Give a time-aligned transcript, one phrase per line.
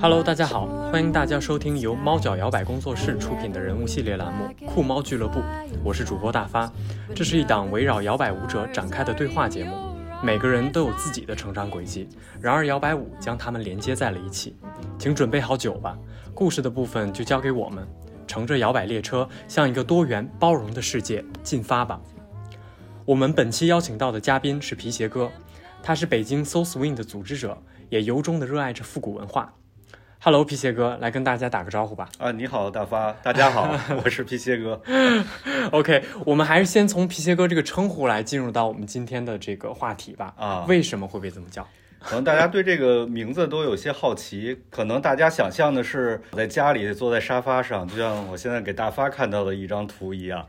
[0.00, 5.40] Hello，大家好，欢迎大家收听由猫脚摇摆工作室出品的人物系列栏目《酷猫俱乐部》，
[5.82, 6.70] 我是主播大发。
[7.16, 9.72] 这是一档围绕摇摆舞者展开的对话节目，
[10.22, 12.08] 每个人都有自己的成长轨迹，
[12.40, 14.54] 然而摇摆舞将他们连接在了一起。
[15.00, 15.98] 请准备好酒吧，
[16.32, 17.84] 故事的部分就交给我们，
[18.24, 22.00] 乘着摇摆列车向一个多元包容的世界进发吧。
[23.04, 25.28] 我们本期邀请到的嘉宾是皮鞋哥，
[25.82, 27.58] 他是北京 So Swing 的组织者，
[27.88, 29.52] 也由衷的热爱着复古文化。
[30.20, 32.08] Hello，皮鞋哥，来跟大家打个招呼吧。
[32.18, 33.72] 啊，你好，大发，大家好，
[34.04, 34.80] 我是皮鞋哥。
[35.70, 40.34] OK，我们还是先从皮鞋哥这个称呼来进入到我们今天的这个话题吧。
[40.36, 41.64] 啊为什么会被这么叫？
[42.00, 50.46] 可能大家对这个名字都有些好奇，可能大家想象的是我在家里坐在沙发上，就像我现在给大发看到的一张图一样。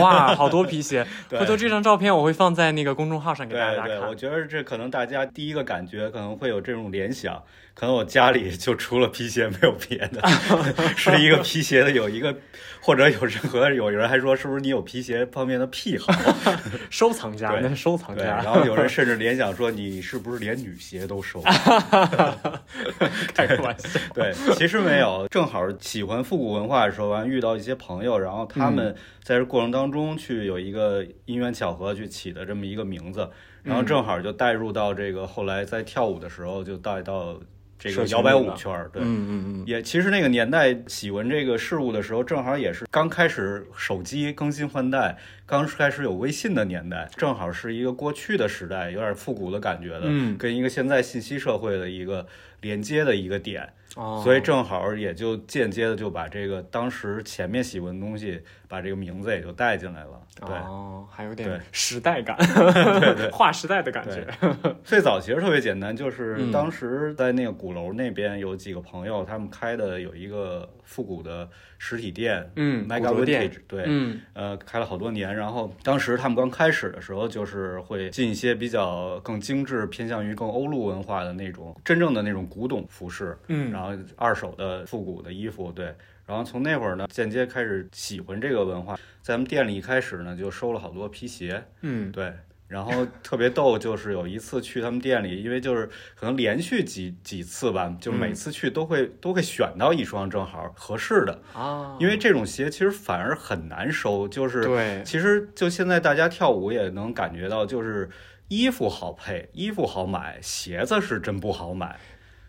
[0.00, 1.06] 哇，好多皮鞋！
[1.30, 4.14] 回头这张照片我会放在那个公众号上给大家对，我。
[4.14, 7.42] 觉得这可能大家第一个感觉可能会有这种联想，
[7.80, 10.20] 可能我家里就除了皮鞋没有别的，
[10.94, 12.36] 是一个皮鞋的有一个，
[12.78, 16.12] 或者有任何有人还说是不是你有皮鞋方面的癖好？
[16.90, 18.52] 收藏家，那是收藏，家然。
[18.52, 21.40] 后有人甚至联想说你是不是连女鞋都收？
[23.32, 23.98] 开个玩笑。
[24.12, 33.30] 对，其实没有，正好喜欢复古文化的时候，完遇到一些朋友，然后他们在这过程当中去有一个因缘巧合去起的这么一个名字，
[33.62, 37.40] 然后正好就带入到这个后来在跳舞的时候就带到
[37.80, 39.02] 这个摇摆舞圈儿，对。
[39.02, 50.36] 嗯嗯嗯，也其实那个年代喜闻这个事物的时候，正好也是刚开始手机更新换代，刚开始有微信的年代，正好是一个过去的时代，有点复古的感觉的，嗯。
[50.36, 52.26] 跟一个现在信息社会的一个
[52.60, 53.68] 连接的一个点。
[53.96, 60.10] 哦，所以正好也就间接的就把这个当时前面喜欢的东西，把这个名字也就带进来了。
[60.46, 64.24] 对，哦，还有对点时代感，对对 划时代的感觉。
[64.84, 75.34] 最早其实特别简单，就是嗯当时在那个鼓楼那边有几个朋友，他们开的有一个复古的实体店，嗯 Mega Vintage，对，嗯呃，开了好多年。
[75.34, 83.72] 然后当时他们刚开始的时候，就是会进一些比较更精致、偏向于更欧陆文化的那种真正的那种古董服饰，嗯。
[83.72, 85.94] 然后二手的复古的衣服，对。
[86.26, 92.12] 然后从那会儿呢，间接开始喜欢这个文化，在咱们店里一开始呢，就收了好多皮鞋，嗯。
[92.12, 92.32] 对。
[92.68, 105.02] 然后特别逗，就是有一次去他们店里，因为就是可能连续几几次吧，就每次去都会、都会选到一双正好合适的，啊，因为这种鞋其实反而很难收，就是对。
[105.04, 108.08] 其实就现在大家跳舞也能感觉到，就是
[108.46, 111.98] 衣服好配，衣服好买，鞋子是真不好买。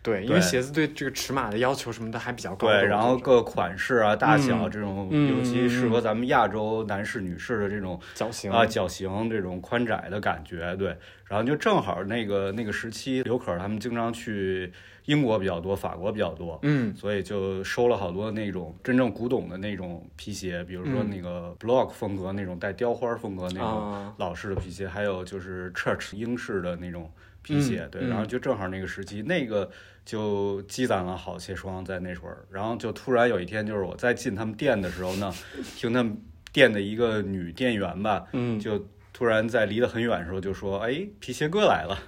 [0.02, 2.66] 对，因为鞋子对这个尺码的要求什么的还比较高。
[2.66, 10.96] 对，然后各款式啊、大小这种，嗯尤其适合咱们亚洲男士、女士的这种脚型啊脚型这种宽窄的感觉，对。
[11.28, 14.70] 然后就正好那个那个时期，刘可他们经常去
[15.06, 27.10] 英国比较多，法国比较多，嗯所以就收了好多那种真正古董的那种皮鞋，比如说嗯那个 block 风格那种带雕花风格那种啊老式的皮鞋，还有就是 church 英式的那种
[27.42, 29.70] 皮鞋，对，然后就正好那个时期，那个
[30.04, 35.32] 就积攒了好些双在那会儿，然后就突然有一天，就是我在进他们店的时候呢，
[35.76, 36.16] 听他们
[36.52, 41.98] 店的一个女店员吧，嗯就突然在离得很远的时候就说：“哎，皮鞋哥来了，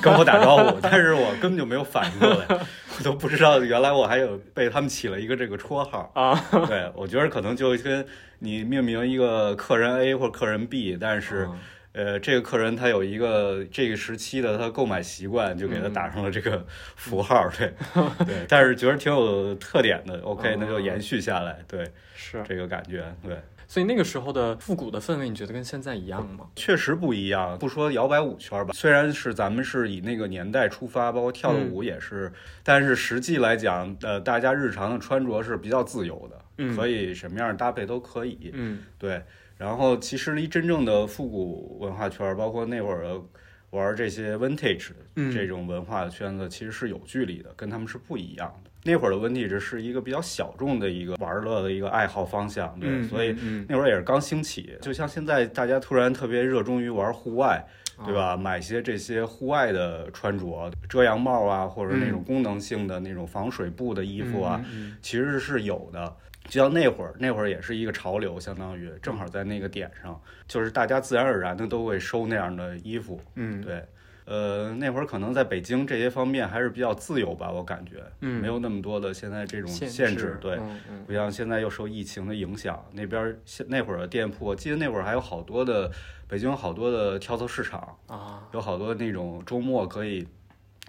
[0.00, 6.12] 跟我打招呼。”但是我根本就没有反应过来，我都不知道原来我还有被他们起了一个这个绰号。
[6.14, 6.38] 啊，
[6.68, 8.06] 对，我觉得可能就跟
[8.38, 11.48] 你命名一个客人 A 或者客人 B，但是。
[11.50, 11.58] 嗯
[11.92, 16.64] 呃，这个客人他有一个这个时期的他购买习惯，就给他嗯打上了这个
[16.96, 17.72] 符号，对
[18.26, 23.36] 对，但是觉得挺有特点的，OK，哦那就延续下来，对是，这个感觉，对。
[23.68, 26.46] 所以那个时候的复古的氛围，你觉得跟现在一样吗？
[26.54, 27.56] 确实不一样。
[27.58, 32.30] 不说摇摆舞圈吧，虽然是咱们是以那个年代出发，包括跳的舞也是，
[32.62, 38.50] 但是实际来讲，呃，大家日常的穿着是比较自由的，嗯可以什么样的搭配都可以。
[38.52, 39.22] 嗯对，
[39.62, 43.22] 然后其实离真正的复古文化圈，包括那会儿的
[43.70, 48.70] 玩这些 vintage 嗯这种文化的圈子，其实是有距离的，跟他们是不一样的。
[48.82, 57.64] 那会儿的 vintage 是一个比较小众的一个玩乐的一个爱好方向，对，嗯，所以嗯那会儿也是刚兴起，就像现在大家突然特别热衷于玩户外，
[57.98, 58.36] 嗯对吧？
[58.36, 64.60] 买些这些户外的穿着，遮阳帽啊，或者那种嗯功能性的那种防水布的衣服啊，
[65.00, 66.16] 其实是有的。
[66.44, 73.20] 就像那会儿，那会儿也是一个潮流，相当于正好在那个点上，就是大家自然而然的都会收那样的衣服。
[73.36, 73.84] 嗯，对，
[74.24, 80.36] 呃，那会儿可能在北京这些方面还是比较自由吧，我感觉，嗯没有那么多的现在这种限限制。
[80.40, 85.90] 对，嗯嗯不像现在又受疫情的影响，那边儿现那会儿的店铺，我记得那会儿还有好多的
[86.28, 90.26] 北京有好多的跳蚤市场，啊，有好多那种周末可以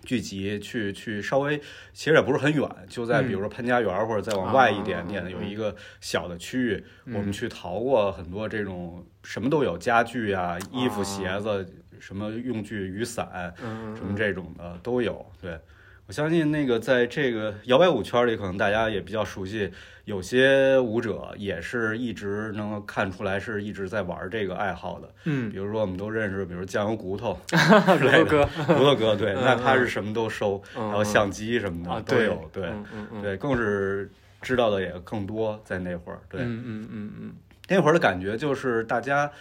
[0.04, 1.58] 聚集去去稍微，
[1.94, 11.66] 其实也不是很远，就在比如说潘家园或者再往外一点点，有一个小的区域，我们去淘过很多这种什么都有，家具啊、衣服、鞋子、
[12.00, 13.54] 什么用具、雨伞，
[13.96, 15.26] 什么这种的都有。
[15.42, 15.58] 对
[16.06, 19.72] 我相信那个在这个摇摆舞圈里，可能大家也比较熟悉。
[20.06, 28.46] 有些舞者也是一直能够看出来是一直在玩这个爱好的，嗯，比如说我们都认识，比如酱油骨头， 骨头哥，
[28.76, 32.70] 骨头哥，对，那他是什么都收，还有相机什么的都有，对，
[33.22, 34.12] 对，更是
[34.42, 37.36] 知道的也更多，在那会儿，对，嗯嗯嗯嗯，
[37.70, 39.32] 那会儿的感觉就是大家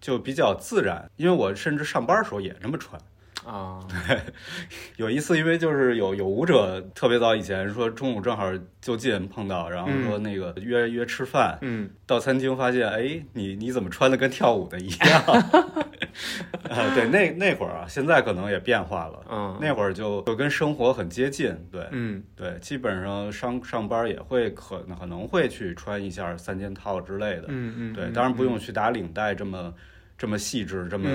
[0.00, 3.00] 就比较自然，因为我甚至上班的时候也这么穿。
[3.48, 4.20] 啊，对，
[4.96, 8.44] 有一次，因为就是有有舞者特别早以前说中午正好
[8.78, 15.22] 就近碰到，然后说那个约约吃饭，嗯，到餐厅发现，哎，你你怎么穿的跟跳舞的一样？
[16.68, 29.72] 啊，对，那那会儿啊，现在可能也变化了，嗯，那会儿就就跟生活很接近，对，嗯，对，基本上上上班也会可可能会去穿一下三件套之类的，嗯嗯，对，当然不用去打领带这么。
[30.18, 31.08] 这么细致，这么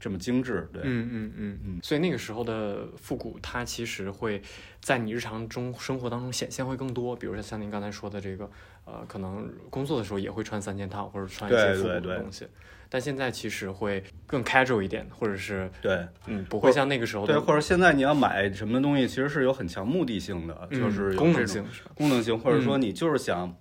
[0.00, 1.58] 这么精致，对，嗯嗯嗯。
[1.62, 4.40] 嗯，所以那个时候的复古，它其实会
[4.80, 7.14] 在你日常中生活当中显现会更多。
[7.14, 8.50] 比如说像您刚才说的这个，
[8.86, 12.48] 呃，可能工作的时候也会穿三件套或者穿一些复古的东西，
[12.88, 21.62] 但现在其实会更 casual 一点，或者是对，嗯，不会像那个时候对，或者现在你要买什么东西，其实是有很强目的性的，就是功能性，
[21.94, 23.54] 功能性，或者说你就是想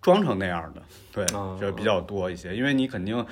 [0.00, 0.82] 装成那样的，
[1.12, 1.26] 对，
[1.60, 3.22] 就比较多一些，因为你肯定。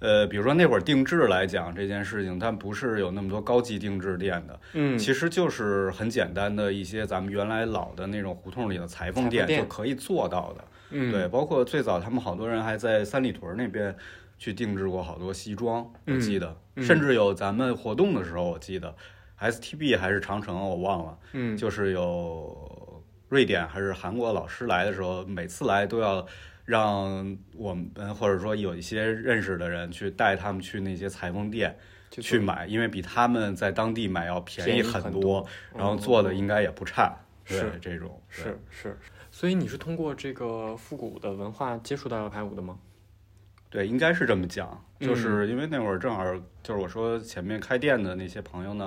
[0.00, 13.94] 呃，比如说那会儿定制来讲这件事情，它不是有那么多高级定制店的，嗯，其实就是很简单的一些咱们原来老的那种胡同里的裁缝店就可以做到的，嗯，对，包括最早他们好多人还在三里屯那边
[14.38, 18.94] 去定制过好多西装，我记得，甚至有咱们活动的时候，我记得
[19.38, 26.26] ，STB 还是长城我忘了，嗯，就是有瑞典还是韩国老师来的时候，每次来都要。
[26.64, 31.76] 让我们或者说有一些认识的人去带他们去那些裁缝店
[32.10, 37.16] 去买，因为比他们在当地买要便宜很多，然后做的应该也不差。
[37.44, 38.96] 是这种，是是。
[39.30, 42.78] 所以你是通过这个复古的文化接触到摇摆舞的吗？
[43.68, 44.84] 对，应该是这么讲。
[45.00, 46.24] 就是因为那会儿正好
[46.62, 48.86] 就是我说前面开店的那些朋友呢，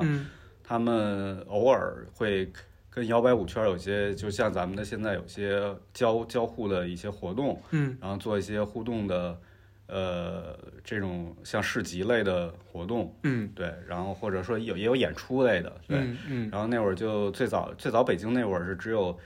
[0.63, 2.51] 他们偶尔会。
[2.93, 5.59] 跟摇摆舞圈有些，就像咱们的现在有些
[5.95, 9.35] 交交互的一些活动，嗯，然后做一些互动的，
[9.87, 15.97] 呃，这种像市集类的活动，嗯，对，然后或者说有也有演出类的，对，
[16.29, 19.17] 嗯，然后那会儿就最早最早北京那会儿是只有，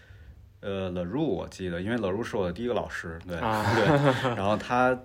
[0.61, 3.45] 呃，l 入我记得，因为 l 入是我的第一个老师，对，对，
[4.35, 4.97] 然后他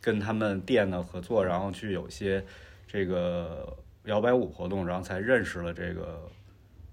[0.00, 2.42] 跟他们店的合作，然后去有些
[2.86, 6.26] 这个摇摆舞活动，然后才认识了这个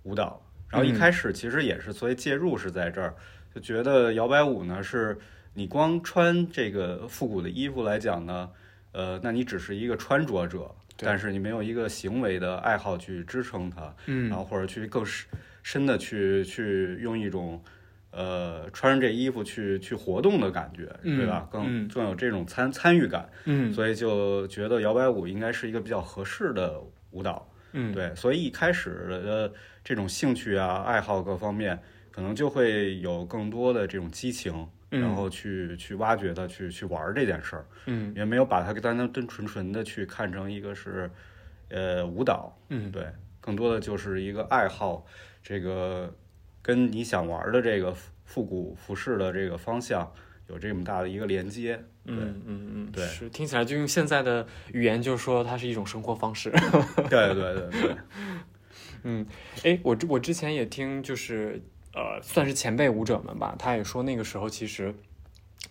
[0.04, 0.42] 舞蹈。
[0.70, 3.14] 然后一开始其实也是，所以介入是在这儿，
[3.54, 5.18] 就觉得摇摆舞呢，是
[5.54, 8.50] 你光穿这个复古的衣服来讲呢，
[8.92, 15.28] 呃，那你只是一个穿着者，但是你没有一个行为的爱好去支撑它，嗯，然后或者去更深
[15.64, 17.64] 深的去去用一种
[18.12, 21.48] 呃穿上这衣服去去活动的感觉，对吧？
[21.50, 26.81] 更更有这种参参与感，嗯，所以就觉得摇摆舞应该是一个比较合适的
[27.12, 29.54] 舞蹈，嗯，对，所以一开始的。
[29.85, 37.65] 这种兴趣啊、爱好各方面，可能就会有更多的这种激情，然后去去挖掘它，去去玩这件事儿。
[37.85, 41.07] 嗯，也没有把它单单单纯纯的去看成一个是，
[41.69, 42.57] 呃，舞蹈。
[42.69, 43.06] 嗯，对，
[43.39, 45.06] 更多的就是一个爱好，
[45.44, 46.11] 这个
[46.63, 50.11] 跟你想玩的这个复古服饰的这个方向
[50.47, 51.80] 有这么大的一个连接。
[52.06, 56.49] 嗯嗯嗯，对，是听起来就用现在的语言，就是说它是一种生活方式。
[57.07, 57.95] 对对对对。
[59.07, 59.24] 嗯，
[59.64, 61.62] 哎，我我之前也听，就是
[61.94, 64.95] 呃，算是前辈舞者们吧，他也说那个时候其实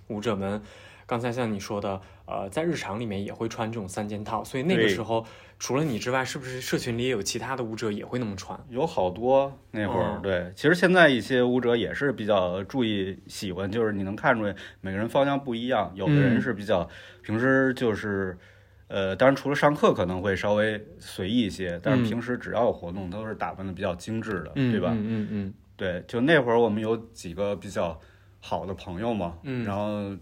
[0.07, 0.62] 舞者们，
[1.05, 5.26] 刚才像你说的，呃，在日常里面也会穿这种三件套，所以那个时候
[5.59, 8.57] 除了你之外，是不是社群里也有其他的舞者也会那么穿？
[8.71, 16.88] 有好多那会儿，对，其实现在一些舞者也是比较注意喜欢，就是你能看出来每个人方向不一样，有的人是比较
[17.23, 18.38] 平时就是。
[18.88, 24.91] 呃，当然除了上课可能会稍微随意一些，但是平时只要有活动，都是打扮的比较精致的，对吧？
[24.93, 27.99] 嗯嗯嗯，对，就那会儿我们有几个比较
[28.41, 30.14] 好的朋友嘛，嗯，然后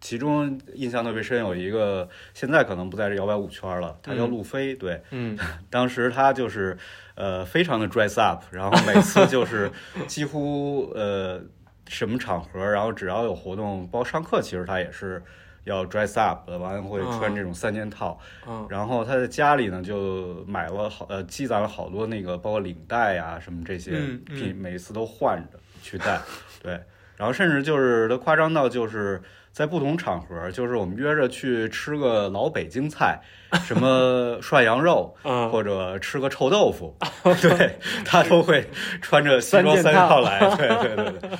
[0.00, 5.36] 其中印象特别深有一个，现在可能不在这摇摆舞圈了，他叫路飞，对，嗯，
[5.68, 6.78] 当时他就是
[7.16, 9.70] 呃非常的 dress up，然后每次就是
[10.06, 11.42] 几乎呃
[11.88, 15.20] 什么场合，然后只要有活动，包括上课，其实他也是。
[15.66, 18.18] 要 dress up，完了会嗯穿这种三件套。
[18.48, 26.18] 嗯然后他在家里呢，就买了好呃，积攒了好多那个，包括领带呀、什么这些嗯嗯品，每次都换着去戴。
[26.62, 26.80] 对，
[27.16, 29.20] 然后甚至就是他夸张到就是
[29.52, 33.20] 在不同场合，就是我们约着去吃个老北京菜，
[33.64, 36.94] 什么涮羊肉，嗯或者吃个臭豆腐，
[37.42, 38.68] 对他都会
[39.00, 40.38] 穿着西装三三件套套来。
[40.56, 41.30] 对对对对。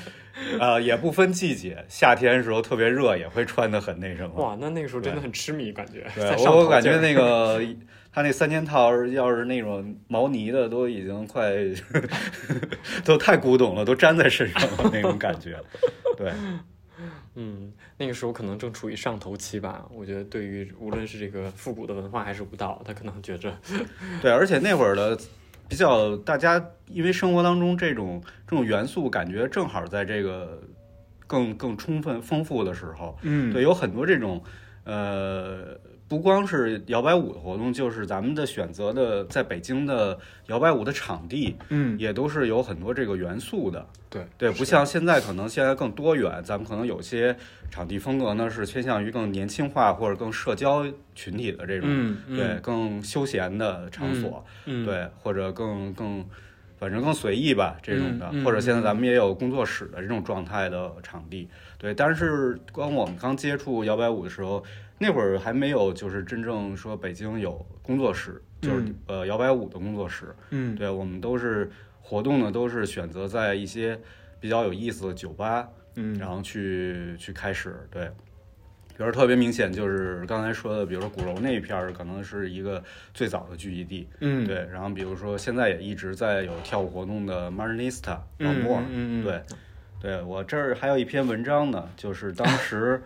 [0.61, 4.35] 呃，也不分季节，夏天的时候特别热，也会穿的很那什么。
[4.37, 7.61] 哇，那那个时候真的很痴迷，感觉对我，我感觉那个
[8.13, 11.53] 他那三件套要是那种毛呢的，都已经快
[13.05, 15.59] 都太古董了，都粘在身上了那种感觉。
[16.17, 16.33] 对，
[17.35, 19.85] 嗯，那个时候可能正处于上头期吧。
[19.93, 23.55] 我觉得对于无论是这个复古的文化还是舞蹈，他可能觉着，
[24.23, 25.19] 对，而且那会儿的
[25.69, 30.63] 比较，大家因为生活当中这种这种元素，感觉正好在这个
[31.27, 33.53] 更更充分丰富的时候，嗯。
[33.53, 34.43] 对，有很多这种
[34.85, 43.85] 呃，不光是摇摆舞的活动，就是咱们的选择的在北京的摇摆舞的场地，嗯，也都是有很多这个元素的。
[44.09, 47.37] 对对，不像现在可能现在更多元，咱们可能有些
[47.71, 56.25] 场地风格呢是偏向于更年轻化或者更社交群体的这种，嗯嗯对，更休闲的场所，嗯对，或者更更。
[56.79, 61.49] 反正更随意吧，这种的，嗯嗯或者现在咱们也有工作室的这种状态的场地，
[61.79, 61.95] 对。
[61.95, 64.63] 但是光我们刚接触摇摆舞的时候，
[64.99, 74.01] 那会儿还没有就是真正说北京有工作室，就是、嗯呃摇摆舞的工作室，嗯对，我们都是活动呢，都是选择在一些
[74.41, 77.77] 比较有意思的酒吧，嗯，然后去去开始。
[77.91, 78.07] 对，
[78.97, 84.09] 比如特别明显就是刚才说的，比如说鼓楼那一片儿，可能是一个最早的聚集地。
[84.21, 89.43] 嗯对，然后比如说现在也一直在有跳舞活动的 Marinista 老嗯莫，嗯嗯对，
[90.01, 93.03] 对我这儿还有一篇文章呢，就是当时。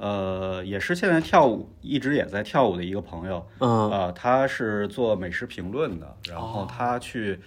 [0.00, 3.90] 呃，也是现在跳舞一直也在跳舞的一个朋友，嗯。
[3.90, 7.38] 啊，他是做美食评论的，然后哦他去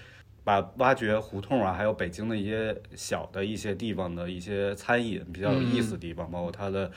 [0.43, 6.91] 把挖掘胡同啊，还有北京的一些小的一些地方的一些餐饮比较有意思的地方，包括它的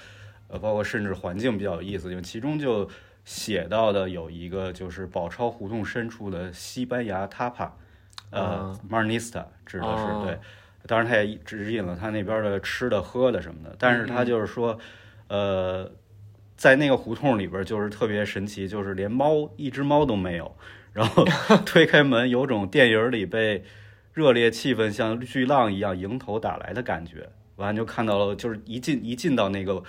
[0.49, 2.87] 呃，包括甚至环境比较有意思，因为其中就
[3.25, 7.71] 写到的有一个就是宝钞胡同深处的西班牙 tapa，
[8.31, 8.79] 呃、啊。
[8.91, 10.39] M a r n i s t a 指的是、哦对，
[10.87, 14.27] 当然他也指引了他那边的吃的喝的什么的，但是他嗯。
[14.27, 14.79] 就是说，
[15.29, 15.91] 呃。
[16.59, 20.57] 在那个胡同里边，就是特别神奇，就是连猫一只猫都没有。
[20.95, 21.23] 然后
[21.67, 23.63] 推开门，有种电影里被
[24.15, 27.29] 热烈气氛像巨浪一样迎头打来的感觉。
[27.57, 29.83] 完就看到了，就是一进一进到那个，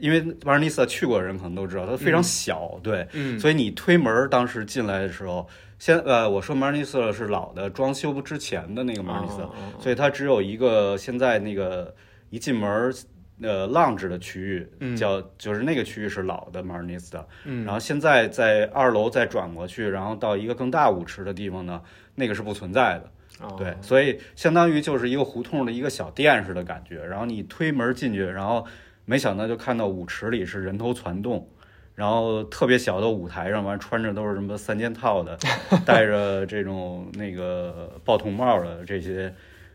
[0.00, 9.36] 因为瓦尔尼斯去过的人可能都知道，它非常小，对，嗯所以你推门当时进来的时候，先呃，我说马尔尼斯是老的装修之前的那个马尔尼斯，
[9.78, 11.94] 所以它只有一个现在那个
[12.30, 12.92] 一进门
[13.40, 21.80] 呃 lounge 的区域，嗯叫就是那个区域是老的马尔尼斯的，嗯然后现在在二楼再转过去，然后到一个更大舞池的地方呢，
[22.14, 23.10] 那个是不存在的。
[23.40, 27.04] 哦对，所以相当于就是一个胡同的一个小店似的感觉。
[27.04, 28.66] 然后你推门进去，然后
[29.04, 31.48] 没想到就看到舞池里是人头攒动，
[31.94, 35.38] 然后特别小的舞台上，完穿着都是什么三件套的，
[35.86, 39.32] 戴着这种那个报童帽的这些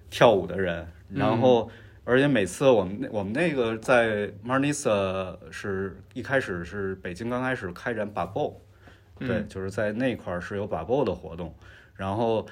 [0.10, 1.72] 跳舞的人，然后。
[2.06, 8.62] 而且每次我们那我们那个在 Marnisa 是一开始是北京刚开始开展把 b
[9.20, 11.54] 对，嗯就是在那块儿是有把 b 的活动，
[11.96, 12.46] 然后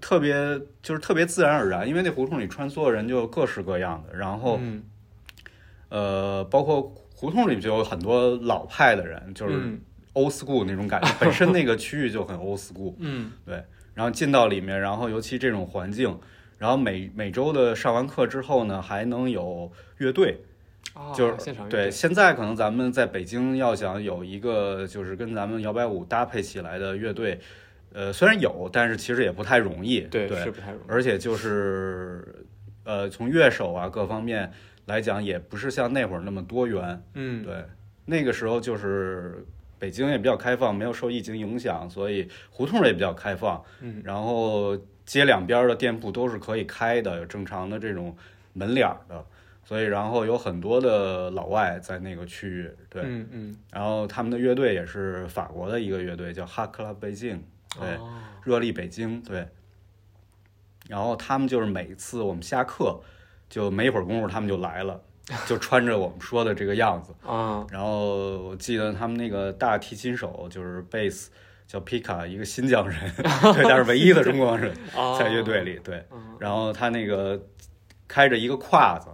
[0.00, 0.34] 特别
[0.82, 4.82] 就是特别自然而然，因为那胡同里穿梭的人就各式各样的，然后嗯。
[5.90, 6.82] 呃，包括
[7.14, 9.80] 胡同里就有很多老派的人，就是嗯。
[10.12, 13.32] old school 那种感觉，本身那个区域就很 old school， 嗯。
[13.46, 16.18] 对，然后进到里面，然后尤其这种环境，
[16.58, 20.38] 然后每每周的上完课之后呢，还能有乐队，
[20.94, 21.90] 哦就是对。
[21.90, 27.38] 现在可能咱们在北京要想有一个就是跟咱们摇摆舞搭配起来的乐队，
[27.92, 32.44] 呃，虽然有，但是其实也不太容易，对对是不太容易，而且就是
[32.84, 34.50] 呃，从乐手啊各方面
[34.86, 37.00] 来讲，也不是像那会儿那么多元。
[37.14, 37.54] 嗯对，
[38.04, 39.46] 那个时候就是
[39.78, 43.62] 北京也比较开放，没有受疫情影响，所以胡同也比较开放。
[43.80, 44.76] 嗯然后
[45.08, 48.14] 街两边的店铺都是可以开的，有正常的这种
[48.52, 49.24] 门脸儿的。
[49.64, 57.42] 所以，然后有很多的老外在那个区域，对，嗯嗯然后他们的乐队也是法国的一个乐队，叫哈克拉北京，
[57.78, 58.10] 对，哦
[58.44, 59.46] 热力北京，对。
[60.88, 62.98] 然后他们就是每次我们下课，
[63.50, 64.98] 就没一会儿功夫，他们就来了，
[65.46, 67.14] 就穿着我们说的这个样子。
[67.26, 71.30] 啊然后我记得他们那个大提琴手就是贝斯，
[71.68, 76.02] 叫皮卡，一个新疆人，对，但是唯一的中国人 哦在乐队里，对。
[76.10, 76.34] 嗯。
[76.40, 77.38] 然后他那个
[78.08, 79.08] 开着一个胯子，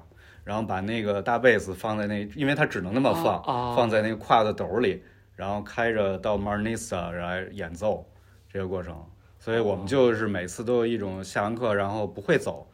[0.44, 5.02] 然后把那个大贝斯放在那，因为他只能那么放，哦放在那个挎子兜里，
[5.34, 8.08] 然后开着到 Marnissa 来演奏
[8.48, 9.04] 这个过程。
[9.40, 12.70] 所以我们就是每次都有一种下完课然后不会走，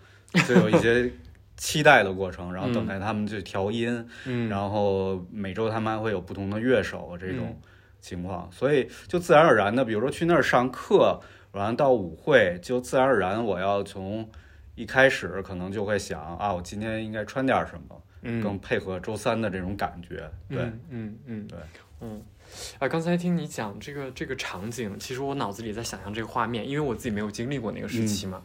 [0.47, 1.11] 就有一些
[1.57, 7.59] 期待的过程，然后等待他们去调音，嗯，然后每周他们还会有不同的乐手这种
[8.01, 11.21] 情况，所以就自然而然的，比如说去那儿上课，
[11.53, 14.29] 完了到舞会，就自然而然我要从
[14.75, 20.31] 一开始可能就会想啊，我今天应该穿点什么，嗯更配合周三的这种感觉。
[20.49, 21.59] 对，嗯嗯嗯，对，
[22.01, 22.23] 嗯。
[22.81, 28.43] 啊，刚才听你讲这个这个场景，其实我脑子里在想象这个画面，因为我自己没有经历过那个时期嘛。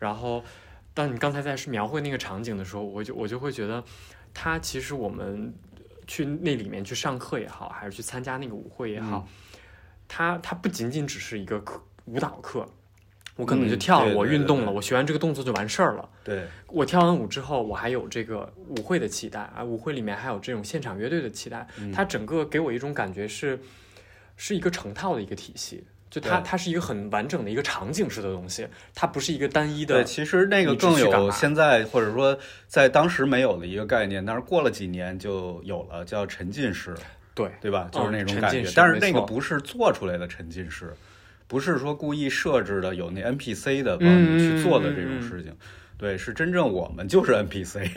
[0.00, 0.42] 然后，
[0.92, 3.84] 当你刚才在描绘那个场景的时候，我就我就会觉得，
[4.34, 5.54] 它其实我们
[6.08, 9.28] 去那里面去上课也好，还是去参加那个舞会也好，
[10.08, 12.66] 它它不仅仅只是一个课舞蹈课，
[13.36, 16.08] 我可能就嗯跳了，对对我运动了，我学完这个动作就完事儿了。
[16.24, 21.92] 对，我跳完舞之后，我还有这个舞会的期待啊，舞会里面还有这种现场乐队的期待，嗯。
[21.92, 23.60] 它整个给我一种感觉是，
[24.36, 36.94] 是一个成套的一个体系，就它它是一个很完整的一个场景式的东西，它不是一个单一的对，的，其实那个更有现在或者说在当时没有的一个概念，但是过了几年就有了，叫沉浸式。
[37.34, 37.88] 对对吧？
[37.92, 40.92] 就是那种感觉，但是那个不是做出来的沉浸式，
[41.46, 45.56] 不是说故意设置的有那 NPC 的帮你去做的这种事情。
[45.98, 47.92] 对，是真正我们就是 NPC，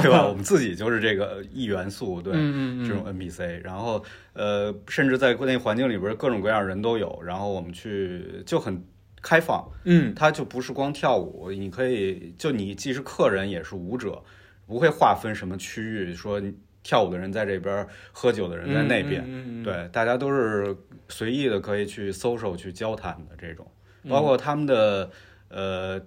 [0.00, 0.24] 对吧？
[0.26, 3.60] 我们自己就是这个一元素，对，嗯这种 NPC。
[3.64, 4.02] 然后
[4.34, 7.20] 呃，甚至在那环境里边，各种各样人都有。
[7.24, 8.80] 然后我们去就很
[9.20, 14.22] 开放，嗯它就不是光跳舞，你可以就你既是客人也是舞者，
[14.68, 16.40] 不会划分什么区域，说
[16.84, 19.22] 跳舞的人在这边，喝酒的人在那边。
[19.22, 20.76] 嗯嗯嗯嗯对，大家都是
[21.08, 23.66] 随意的可以去 social 去交谈的这种，
[24.04, 25.10] 嗯包括他们的
[25.48, 26.00] 呃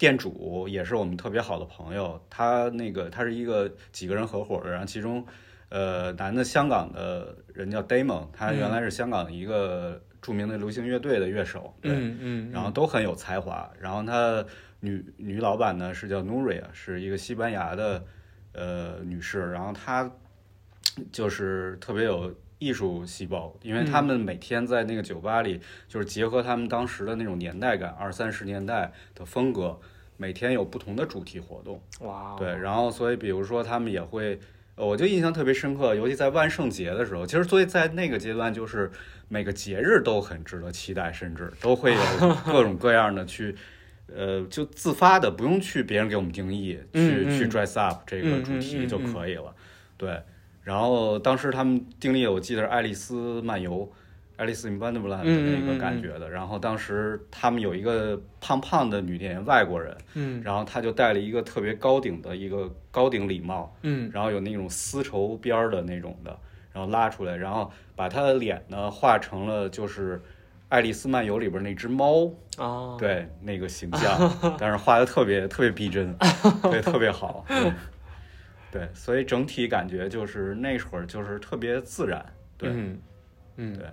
[0.00, 5.22] 店主也是我们特别好的朋友，他那个他是一个几个人合伙的，然后其中
[5.68, 14.42] 呃男的香港的人叫 Damon，他原来是香港一个著名的流行乐队的乐手，对，嗯嗯，然后都很有才华，然后他
[14.80, 18.02] 女女老板呢是叫 Nuria，是一个西班牙的
[18.54, 20.10] 呃女士，然后她
[21.12, 29.76] 就是特别有艺术细胞，因为他们每天在那个酒吧里，就是结合他们当时的那种年代感，二三十年代的风格，
[30.16, 31.82] 每天有不同的主题活动。
[32.00, 34.38] 哇，哦对，然后所以比如说他们也会，
[34.76, 38.88] 呃我就印象特别深刻，尤其在万圣节的时候，其实所以在那个阶段，就是
[39.26, 42.00] 每个节日都很值得期待，甚至都会有
[42.46, 43.56] 各种各样的去。
[44.12, 49.54] 呃，就自发的，不用去别人给我们定义，去、嗯嗯去 dress up 这个主题就可以了。
[49.96, 50.20] 对，
[50.62, 53.90] 然后当时他们定义，我记得是爱丽丝漫游，
[54.36, 56.28] 爱丽丝 in Wonderland 嗯嗯那个感觉的。
[56.30, 60.42] 然后当时他们有一个胖胖的女店员，外国人，嗯。
[60.44, 64.10] 然后她就戴了一个特别高顶的一个高顶礼帽，嗯。
[64.12, 66.38] 然后有那种丝绸边儿的那种的，
[66.72, 70.18] 然后拉出来，然后把她的脸呢画成了就是
[70.68, 76.14] 《爱丽丝漫游》里边那只猫，啊，对那个形象，但是画的特别特别逼真，
[76.62, 77.72] 对，特别好，对，
[78.70, 82.24] 对，所以整体感觉就是那会儿就是特别自然，
[82.56, 83.00] 对，嗯
[83.56, 83.86] 嗯，对，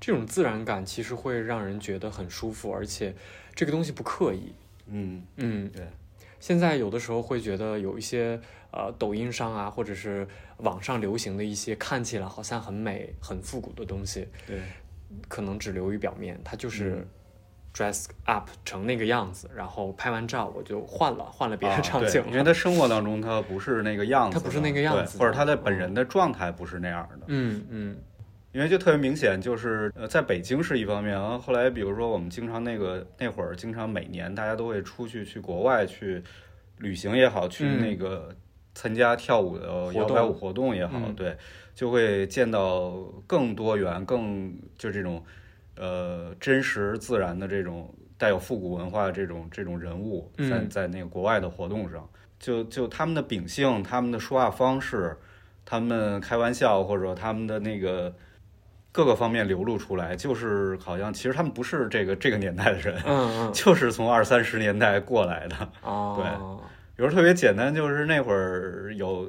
[0.00, 3.14] 这种自然感其实会让人觉得很舒服，而且
[3.54, 4.52] 这个东西不刻意，
[4.86, 5.86] 嗯，嗯，对。
[6.40, 8.38] 现在有的时候会觉得有一些
[8.70, 14.60] 呃抖音上啊，或者是网上流行的一些看起来好像很美、很复古的东西，对，
[15.26, 17.06] 可能只流于表面，它就是嗯
[17.74, 22.28] dress up 成那个样子，然后拍完照我就换了，换了别的场景了。
[22.30, 27.96] 因为他生活当中他不是那个样子，他不是那个样子或者他的本人的状态不是那样的，嗯嗯
[28.52, 36.22] 因为就特别明显，就是呃，在北京是一方面，然后后来比如说我们经常那个那会儿，经常每年大家都会出去去国外去
[36.78, 38.32] 旅行也好，去嗯那个
[38.72, 41.36] 参加跳舞的摇摆舞活动也好，嗯对，
[41.74, 42.92] 就会见到
[43.26, 45.20] 更多元、更就这种
[45.76, 50.68] 呃真实自然的这种带有复古文化的这种这种人物，在嗯。
[50.68, 52.08] 在那个国外的活动上，
[52.38, 55.16] 就就他们的秉性、他们的说话方式、
[55.64, 58.14] 他们开玩笑或者说他们的那个。
[58.96, 63.52] 各个方面流露出来，就是好像其实他们不是这个这个年代的人，嗯嗯。
[63.52, 65.68] 就是从二三十年代过来的。
[65.82, 66.62] 哦，
[66.94, 69.28] 比如特别简单，就是那会儿有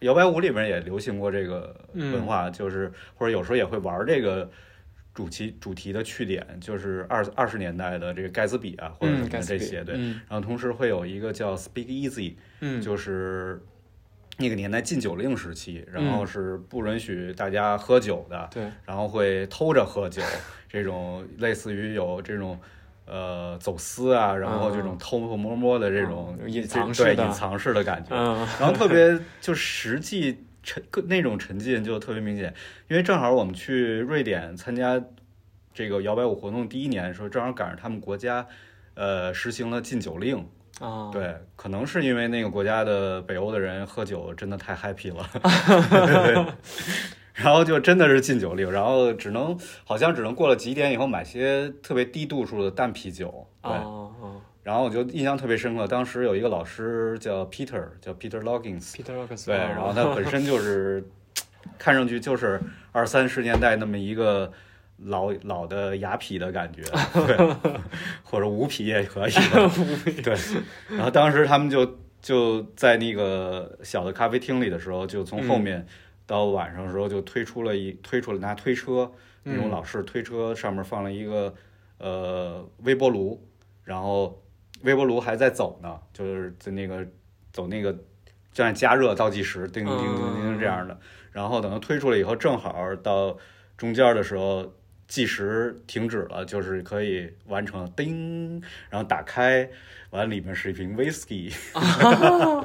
[0.00, 4.50] 摇摆舞里面也流行过这个文化，就是或者有时候也会玩这个
[5.14, 9.94] 主题主题的去点，就是二二十年代的这个盖茨比啊，或者什嗯，么这些对。
[9.98, 10.20] 嗯。
[10.28, 13.60] 然后同时会有一个叫 Speak Easy，嗯，就是
[14.38, 20.22] 那个年代禁酒令时期，然后是不允许大家喝酒的，对，然后会偷着喝酒，
[20.68, 22.58] 这种类似于有这种
[23.04, 28.38] 呃走私啊，然后这种偷偷摸摸的这种嗯隐藏式的对隐藏式的感觉，嗯。
[28.58, 32.54] 然后特别就实际沉那种沉浸就特别明显，
[32.88, 35.02] 因为正好我们去瑞典参加
[35.74, 38.46] 这个摇摆舞活动第一年的时候，正好赶上他们国家
[38.94, 40.46] 呃实行了禁酒令。
[40.80, 45.28] 啊，对，可能是因为那个国家的北欧的人喝酒真的太 happy 了，
[46.06, 46.46] 对
[47.34, 53.46] 然后就真的是禁酒令，然后只能好像只能过了几点以后买些特别低度数的淡啤酒。
[53.62, 53.72] 对，
[54.62, 61.04] 然后我就印象特别深刻，当时有一个老师叫 Peter，叫 Peter Loggins，Peter Loggins，对，然后他本身就是
[61.78, 62.60] 看上去就是
[62.92, 64.52] 二三十年代那么一个。
[65.06, 66.80] 老老的雅痞的感觉，
[67.26, 67.36] 对，
[68.22, 69.68] 或者无痞也可以的，
[70.22, 70.36] 对。
[70.88, 75.84] 然后当时他们就就在那个小的咖啡厅里的时候，就从后面
[76.24, 79.10] 到晚上的时候就推出了一推出了拿推车
[79.42, 81.52] 那种老式推车，上面放了一个
[81.98, 83.44] 呃微波炉，
[83.82, 84.40] 然后
[84.82, 87.06] 微波炉还在走呢，就是在那个
[87.52, 87.96] 走那个
[88.52, 90.98] 这样加热倒计时，叮叮叮叮叮这样的。
[91.30, 93.36] 然后等它推出来以后，正好到
[93.76, 94.72] 中间的时候。
[95.08, 99.68] 计时停止了，就是可以完成叮，然后打开，
[100.08, 101.54] 完里面是一瓶 whisky，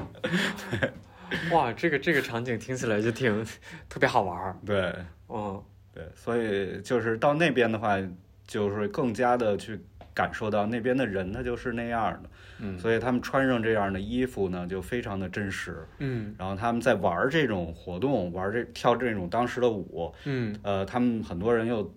[1.52, 3.46] 哇，这个这个场景听起来就挺
[3.90, 4.96] 特别好玩儿，对
[5.28, 5.62] 嗯
[5.94, 7.98] 对，所以就是到那边的话，
[8.46, 9.78] 就是更加的去
[10.18, 12.80] 感受到那边的人他就是那样的，嗯。
[12.80, 15.88] 所以他们穿上这样的衣服呢，就非常的真实。
[16.00, 16.34] 嗯。
[16.40, 20.58] 然后他们在玩这种活动，玩这跳这种当时的舞，嗯。
[20.64, 21.94] 呃，他们很多人又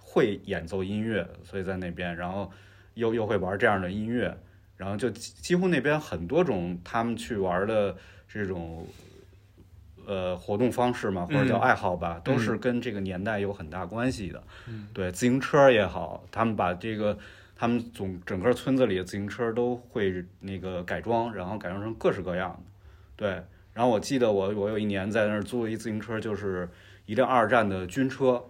[0.00, 2.50] 会演奏音乐，所以在那边，然后
[2.94, 4.36] 又又会玩这样的音乐，
[4.76, 7.94] 然后就几几乎那边很多种他们去玩的
[8.26, 8.84] 这种
[10.04, 14.42] 呃活动方式嘛，或者叫嗯爱好吧，都是跟这个年代有很大关系的。
[14.66, 14.88] 嗯。
[14.92, 17.16] 对，自行车也好，他们把这个。
[17.62, 22.58] 他们总整个村子里的自行车都会那个改装，然后改装成各式各样的。
[23.14, 23.28] 对，
[23.72, 26.68] 然后我记得我我有一年在那儿租了一自行车，就是
[27.06, 28.42] 一辆二战的军车，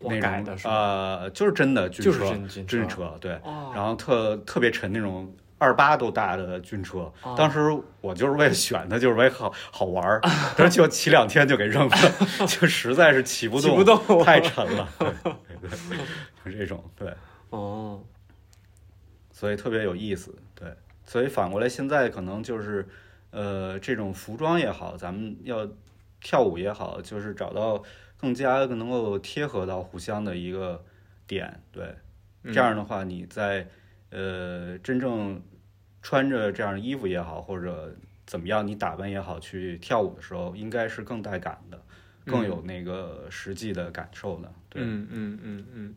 [0.00, 2.78] 那种呃，就是真的军就是车，真军车。
[2.78, 3.70] 真车，对，哦。
[3.72, 5.32] 然后特特别沉那种。
[5.60, 7.36] 二八都大的军车，哦。
[7.38, 7.60] 当时
[8.00, 10.20] 我就是为了选它，就是为好好玩儿，
[10.58, 11.96] 但是就骑两天就给扔了，
[12.46, 14.24] 就实在是骑不骑不动。
[14.24, 15.98] 太沉了，对对对，
[16.52, 17.12] 就这种对，
[17.50, 18.00] 哦
[19.38, 20.66] 所以特别有意思，对，
[21.04, 22.84] 所以反过来现在可能就是，
[23.30, 25.64] 呃，这种服装也好，咱们要
[26.20, 27.80] 跳舞也好，就是找到
[28.16, 30.84] 更加能够贴合到互相的一个
[31.28, 31.94] 点，对，
[32.42, 32.52] 嗯。
[32.52, 33.68] 这样的话你在
[34.10, 35.40] 呃真正
[36.02, 37.94] 穿着这样的衣服也好，或者
[38.26, 41.80] 怎么样你打扮也好，去跳舞的时候，应该是更带感的，
[42.26, 45.94] 更有那个实际的感受的，对，嗯嗯嗯嗯，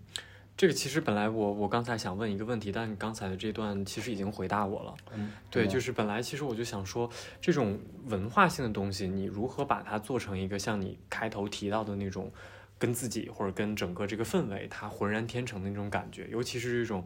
[0.61, 4.93] 这个其实本来我我刚才想问一个问题，但你刚才的这段其实已经回答我了。
[5.11, 7.09] 嗯，对，就是本来其实我就想说，
[7.41, 12.31] 这种文化性的东西，你如何把它做成一个像你开头提到的那种，
[12.77, 17.03] 跟自己或者跟整个这个氛围它浑然天成的那种感觉，尤其是这种。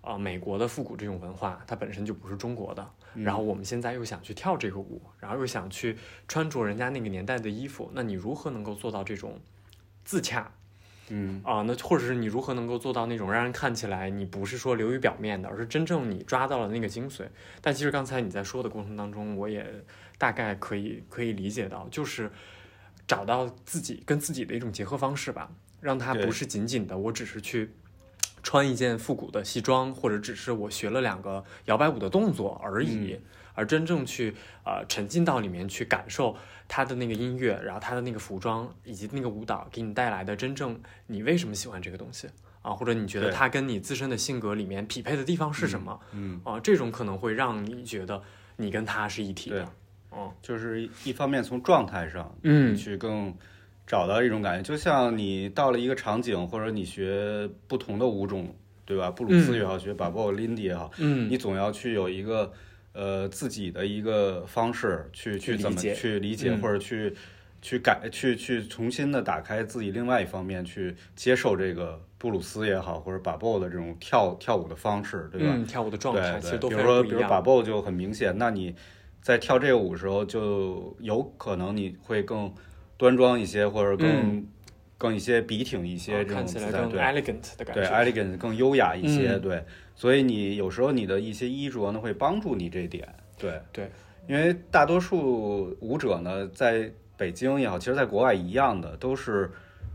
[0.00, 2.90] 啊、美国的复古这种文化，它本身就不是中国的。
[3.12, 9.38] 嗯然后我们现在又想去跳这个舞，然后又想去穿着人家那个年代的衣服，那你如何能够做到这种
[10.02, 10.50] 自洽？
[11.08, 17.24] 嗯啊，那或者是你如何能够做到那种让人看起来你不是说流于表面的，而是真正你抓到了那个精髓。
[17.60, 19.66] 但其实刚才你在说的过程当中，我也
[20.16, 22.30] 大概可以可以理解到，就是
[23.06, 27.70] 找到自己跟自己的一种结合方式吧，让它不是仅仅的我只是去
[28.42, 33.20] 穿一件复古的西装，或者只是我学了两个摇摆舞的动作而已。
[33.54, 36.36] 而真正去呃沉浸到里面去感受
[36.68, 42.28] 他的那个音乐，然后他的那个服装以及那个舞蹈给你带来的真正你为什么喜欢这个东西
[42.62, 46.40] 啊，或者你觉得对它跟你自身的性格里面匹配的地方是什么、嗯。
[46.44, 48.22] 啊，这种可能会让你觉得
[48.56, 49.68] 你跟他是一体的。
[50.16, 53.34] 嗯，就是一方面从状态上，嗯去更
[53.86, 58.54] 找到一种感觉，就像你到了一个场景，或者你学不同的舞种，
[58.86, 59.10] 对吧？
[59.10, 62.50] 布鲁斯也好，学把波、林迪也好，嗯你总要去有一个
[62.94, 67.14] 呃自己的一个方式去去去怎么去理解，嗯或者去
[67.60, 75.48] 去改去去重新的打开自己另外一方面去接受这个布鲁斯也好，或者巴布的这种跳跳舞的方式，对吧？
[75.54, 77.42] 嗯，跳舞的状态对对，其实都比如说，比如把样。
[77.42, 78.74] bow 就很明显，那你
[79.20, 82.52] 在跳这个舞的时候，就有可能你会更
[82.96, 84.46] 端庄一些，或者更、嗯
[84.96, 87.84] 更一些笔挺一些啊这种看起来更姿态对 elegant 的感对。
[87.84, 93.60] elegant 更优雅一些，嗯对，所以你有时候你的一些衣着呢会帮助你这一点，对。
[93.72, 93.90] 对，
[94.26, 99.50] 因为大多数舞者呢，在北京也好，其实在国外一样的，都是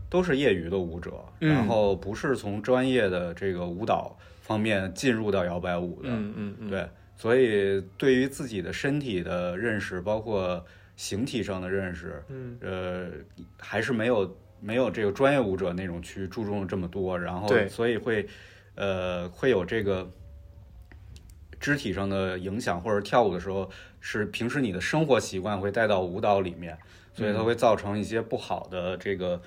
[0.08, 1.50] 都是业余的舞者，嗯。
[1.50, 6.08] 然后不是从专业的这个舞蹈方面进入到摇摆舞的。
[6.08, 10.64] 嗯嗯嗯，对，所以对于自己的身体的认识，包括
[10.96, 12.56] 形体上的认识，嗯。
[12.62, 13.10] 呃，
[13.58, 18.26] 还是没有没有这个专业舞者那种去注重这么多，然后所以会
[18.80, 20.10] 呃会有这个
[21.60, 26.78] 肢体上的影响，或者跳舞的时候是平时你的生活习惯会带到舞蹈里面，
[27.12, 29.40] 所以它会造成一些不好的这个。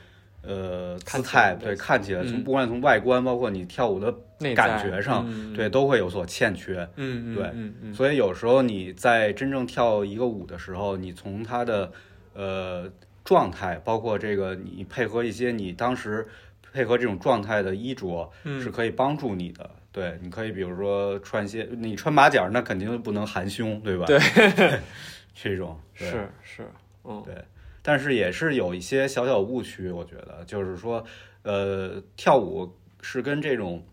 [0.45, 4.13] 呃，姿态对看起来，从嗯不管从外观，包括你跳舞的
[4.53, 6.85] 感觉上，嗯对，都会有所欠缺。
[6.97, 11.89] 嗯嗯对所以有时候你在真正跳一个舞的时候，你从它的
[12.33, 12.91] 呃
[13.23, 16.27] 状态，包括这个你配合一些你当时
[16.73, 19.69] 配合这种状态的衣着，嗯是可以帮助你的。
[19.91, 24.05] 对，你可以比如说穿些，你穿马甲，那肯定不能含胸，对吧？
[24.07, 24.17] 对，
[25.35, 26.67] 这种是是，
[27.03, 27.35] 嗯对，
[27.83, 31.05] 但是也是有一些小小误区，我觉得就是说，
[31.43, 33.85] 呃，跳舞是跟这种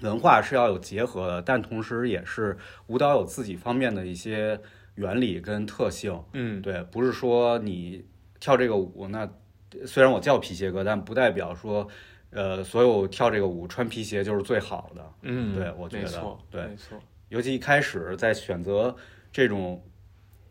[0.00, 2.56] 文化是要有结合的，但同时也是
[2.86, 4.58] 舞蹈有自己方面的一些
[4.94, 6.18] 原理跟特性。
[6.32, 8.02] 嗯对，不是说你
[8.40, 9.28] 跳这个舞，那
[9.84, 11.86] 虽然我叫皮鞋哥，但不代表说，
[12.34, 15.12] 呃，所有跳这个舞穿皮鞋就是最好的。
[15.22, 18.94] 嗯，对我觉得没，对没错，尤其一开始在选择
[19.32, 19.82] 这种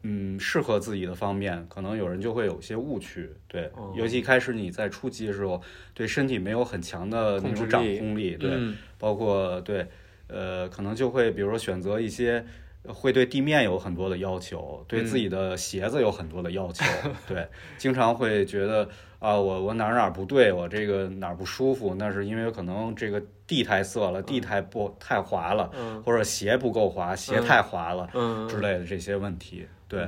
[0.02, 3.30] 嗯适合自己的方面，可能有人就会有些误区。
[3.48, 5.62] 对，哦尤其一开始你在初期的时候，
[5.94, 9.86] 对身体没有很强的那种掌力控力，对，嗯包括对，
[10.28, 12.44] 呃，可能就会比如说选择一些。
[12.88, 16.84] 会对地面有很多的要求，对自己的鞋子有很多的要求，
[17.28, 18.88] 对，经常会觉得
[19.20, 29.66] 啊，我我哪儿哪儿不对，我这个哪儿不舒服，那是因为可能这个地太涩了，地太不太滑了，嗯或者鞋不够滑，鞋太滑了嗯之类的这些问题。
[29.88, 30.08] 对，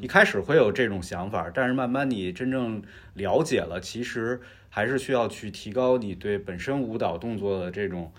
[0.00, 2.80] 一开始会有这种想法，但是慢慢你真正
[3.14, 8.12] 了解了，其实还是需要去提高你对本身舞蹈动作的这种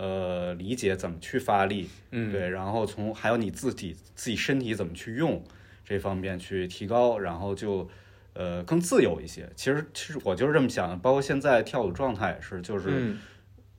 [0.00, 5.42] 呃理解，怎么去发力，嗯，对，然后从还有你自己自己身体怎么去用
[5.84, 7.88] 这方面去提高，然后就
[8.32, 9.46] 呃更自由一些。
[9.54, 12.88] 其实其实我就是这么想的，包括现在跳舞状态也是，就是。
[12.90, 13.18] 嗯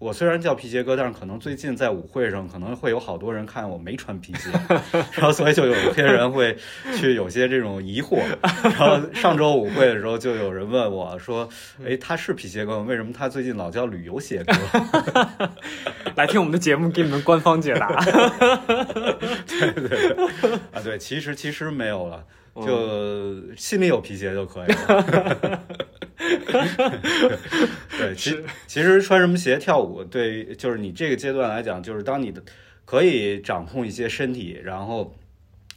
[0.01, 4.49] 我虽然叫皮鞋哥，但是可能最近在舞会上可能会有好多人看我没穿皮鞋，
[5.13, 6.57] 然后所以就有一些人会
[6.97, 8.17] 去有些这种疑惑。
[8.63, 11.47] 然后上周舞会的时候，就有人问我说
[11.85, 12.85] ：“哎，他是皮鞋哥吗？
[12.89, 14.53] 为什么他最近老叫旅游鞋哥
[16.17, 17.87] 来听我们的节目，给你们官方解答。？
[19.45, 25.59] ”对对对啊，对，其实其实没有了，嗯就心里有皮鞋就可以了。
[27.97, 32.41] 对，其其实穿什么鞋跳舞，对，就是你这个阶段来讲，就是当你的
[32.85, 35.15] 可以掌控一些身体，然后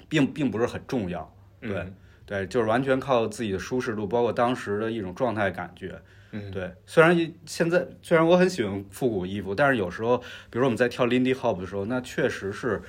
[0.09, 1.35] 并并不是很重要。
[1.61, 1.95] 对、嗯
[2.27, 6.01] 对，就是完全靠自己的舒适度，包括当时的一种状态感觉。
[6.33, 10.25] 嗯，对，虽然现在虽然我很喜欢复古衣服，但是有时候，比
[10.59, 12.83] 如说我们在跳 Lindy Hop 的时候，那确实是，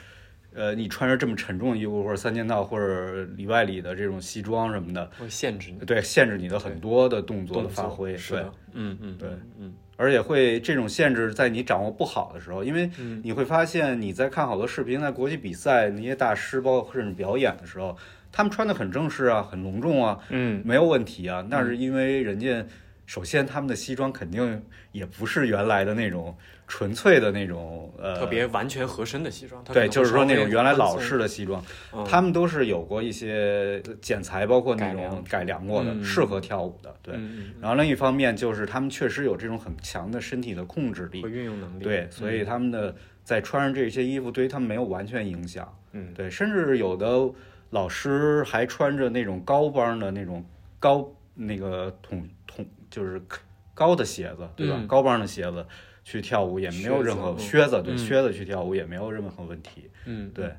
[0.55, 5.79] 呃，你穿着这么沉重的衣服，或者三件套，或者里外里的这种西装什么的，会限制你。
[5.85, 7.61] 对，限制你的很多的动作。
[7.61, 8.13] 的发挥。
[8.13, 9.29] 对是的，，嗯嗯，对。
[9.59, 13.21] 嗯而且会这种限制在你掌握不好的时候，因为嗯。
[13.23, 17.97] 你会发现你在看好多视频，在国际比赛那些大师，包括甚至表演的时候，
[18.31, 20.61] 他们穿的很正式啊，很隆重啊，嗯。
[20.65, 21.45] 没有问题啊。
[21.49, 22.65] 那是因为人家
[23.05, 26.35] 首先他们的西装肯定也不是原来的那种
[26.67, 31.63] 纯粹的那种呃，特别完全合身的西装，对，就是说那种原来老式的西装，
[31.93, 32.03] 嗯。
[32.05, 35.65] 他们都是有过一些剪裁，包括那种改良。
[35.67, 36.03] 过的，嗯。
[36.03, 36.95] 适合跳舞的。
[37.03, 37.13] 对。
[37.17, 46.11] 嗯然后另一方面就是他们确实有这种很强的身体的控制嗯，力和，运用能力，对，所以他们的在穿上这些衣服对于他们没有完全影响，嗯。
[46.15, 47.31] 对，甚至有的
[47.69, 50.43] 老师还穿着那种高帮的那种
[50.79, 53.21] 高那个筒筒就是
[53.73, 54.75] 高的鞋子，对吧？
[54.77, 55.65] 嗯高帮的鞋子
[56.05, 60.49] 去跳舞也没有任何靴子对，嗯靴子去跳舞也没有任何问题，嗯对。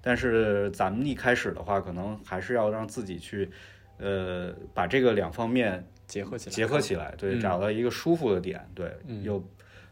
[0.00, 3.50] 但是咱们一开始的话，可能还是要让自己去，
[3.98, 9.42] 呃，把这个两方面结合起来，结合起来，对，嗯找到一个舒服的点，对，嗯又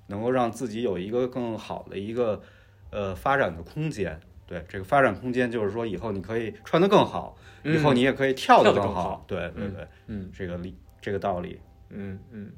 [0.06, 2.40] 能够让自己有一个更好的一个
[2.90, 4.16] 呃发展的空间。
[4.46, 9.24] 对，这个发展空间就是说，以后你可以穿得更好，以后你也可以跳得更好好。
[9.28, 11.60] 对对对，嗯这个理这个道理。
[11.90, 12.52] 嗯嗯。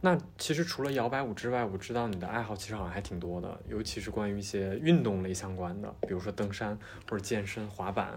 [0.00, 8.08] 那其实除了摇摆舞之外，我知道你的爱好其实好像还挺多的，尤其是关于一些运动类相关的，比如说登山或者健身、滑板。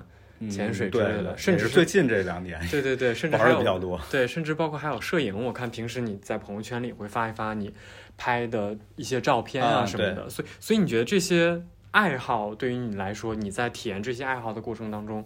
[0.42, 4.00] 嗯潜水之类的甚至最近这两年对对对，甚至还有的比较多。
[4.10, 7.74] 对，甚至包括还有摄影，我看平时你在朋友圈里会发一发你
[8.16, 15.26] 拍的一些照片啊啊什么的，所以所以你觉得这些爱好对于你来说，你在体验这些爱好的过程当中，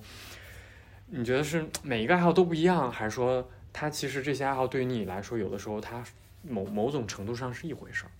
[1.12, 6.02] 你觉得是每一个爱好都不一样，还是说它其实这些爱好对于你来说，有的时候它
[6.44, 8.12] 某某种程度上是一回事儿？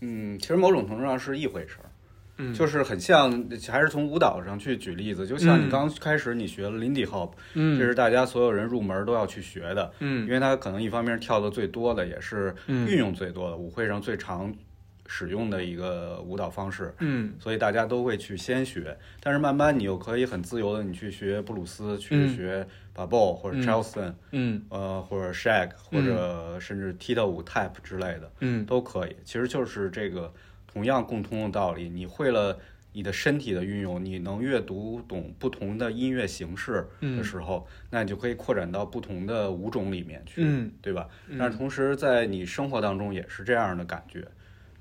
[0.00, 1.86] 嗯，其实某种程度上是一回事儿，
[2.38, 3.30] 嗯，就是很像，
[3.70, 5.66] 还是从舞蹈上去举例子，就像嗯。
[5.66, 7.78] 你刚开始你学了 Lindy Hop，、嗯。
[7.78, 10.26] 这是大家所有人入门都要去学的，嗯。
[10.26, 12.88] 因为它可能一方面跳的最多的，也是嗯。
[12.88, 14.52] 运用最多的，舞会上最常
[15.14, 16.94] 使用的一个舞蹈方式。
[17.00, 17.34] 嗯。
[17.38, 22.34] 所以大家都会去先学，但是慢慢你又可以很自由的，你去学布鲁斯，去嗯。
[22.34, 23.62] 学 b a b o 或者嗯。
[23.62, 24.62] Charleston，、嗯。
[24.70, 28.64] 呃，或者 Shag，或者甚至踢踏舞 Tap 之类的，嗯。
[28.64, 29.14] 都可以。
[29.22, 30.32] 其实就是这个
[30.66, 32.58] 同样共通的道理，你会了
[32.94, 40.72] 你的身体的运用，你能阅读懂不同的音乐形式的时候，那你就可以扩展到不同的舞种里面去，嗯。
[40.80, 41.06] 对吧？
[41.28, 41.36] 嗯。
[41.38, 44.26] 但是同时在你生活当中也是这样的感觉，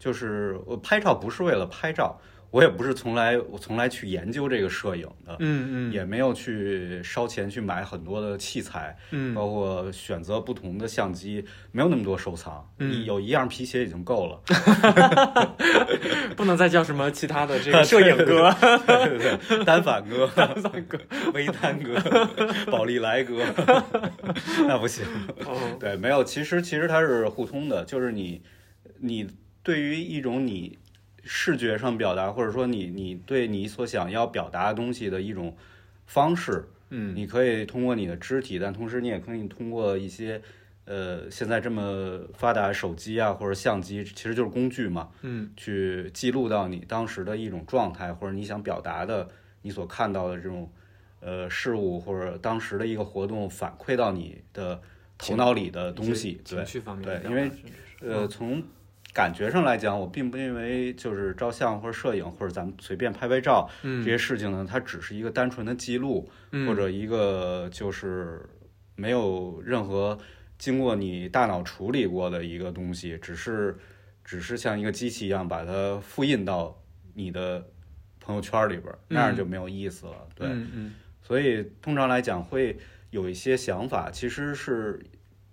[0.01, 14.41] 就是我拍照不是为了拍照，我也不是从来我从来去研究这个摄影的，嗯嗯也没有去烧钱去买很多的器材，嗯包括选择不同的相机，没有那么多收藏，嗯有一样皮鞋已经够了。
[16.35, 18.51] 不能再叫什么其他的这个摄影哥，
[18.87, 20.25] 对对对，单反哥、
[20.59, 20.97] 三哥。
[21.35, 21.93] 微单哥、
[22.71, 23.43] 宝丽来哥，
[24.67, 25.05] 那不行。
[25.45, 28.41] 哦对，没有，其实其实它是互通的，就是你
[28.99, 29.27] 你
[29.63, 30.77] 对于一种你
[31.23, 35.55] 视觉上表达，或者说你你对你所想要表达的东西的一种
[36.05, 37.15] 方式，嗯。
[37.15, 40.41] 你可以通过你的肢体，但同时你也可以通过一些
[40.85, 45.51] 呃现在这么发达手机啊或者相机，其实就是工具嘛，嗯。
[45.55, 49.29] 去记录到你当时的一种状态，或者你想表达的
[49.61, 50.71] 你所看到的这种
[51.19, 54.81] 呃事物，或者当时的一个活动反馈到你的
[55.19, 57.51] 头脑里的东西，对情绪方面的表达对因为
[58.01, 58.63] 呃，从
[59.13, 66.65] 感觉上来讲，我并不认为就是照相或者摄影或者咱们随便拍拍照这嗯些事情呢，它只是一个单纯的记录，嗯。
[66.65, 68.41] 或者一个就是
[68.95, 70.17] 没有任何
[70.57, 73.77] 经过你大脑处理过的一个东西，只是
[74.23, 76.81] 只是像一个机器一样把它复印到
[77.13, 77.65] 你的
[78.19, 80.27] 朋友圈里边儿，那样就没有意思了。
[80.33, 80.47] 对，
[81.21, 82.77] 所以通常来讲会
[83.09, 85.03] 有一些想法，其实是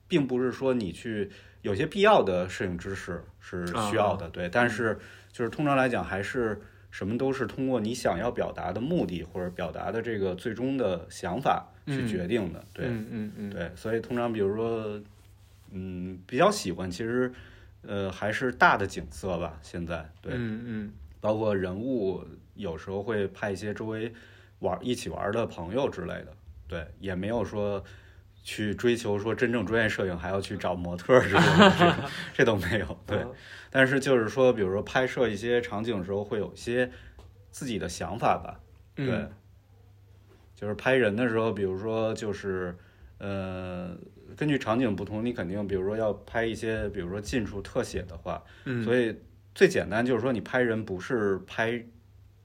[0.06, 1.28] 并不是说你去
[1.62, 4.98] 有些必要的摄影知识是需要的，对，但是
[5.32, 13.50] 就是通常来讲还是什么都是通过你想要表达的目的或者表达的这个最终的想法去决定的，对，嗯嗯嗯。
[13.50, 15.00] 对，所以通常比如说，
[15.70, 17.32] 嗯，比较喜欢其实
[17.82, 20.92] 呃还是大的景色吧，现在对，嗯嗯。
[21.20, 24.12] 包括人物，有时候会派一些周围
[24.60, 26.28] 玩一起玩的朋友之类的，
[26.68, 27.82] 对，也没有说
[28.42, 33.18] 去追求说真正专业摄影还要去找模特儿之类的， 这这都没有，对。
[33.18, 33.32] 嗯
[33.70, 36.90] 但是就是说，比如说拍摄一些场景的时候，会有一些
[37.50, 38.58] 自己的想法吧，
[38.94, 39.30] 对，嗯
[40.56, 42.74] 就是拍人的时候，比如说就是
[43.18, 43.94] 呃，
[44.34, 49.14] 根据场景不同，你肯定比如说要拍一些，比如说近处特写的话，嗯所以
[49.54, 51.84] 最简单就是说，你拍人不是拍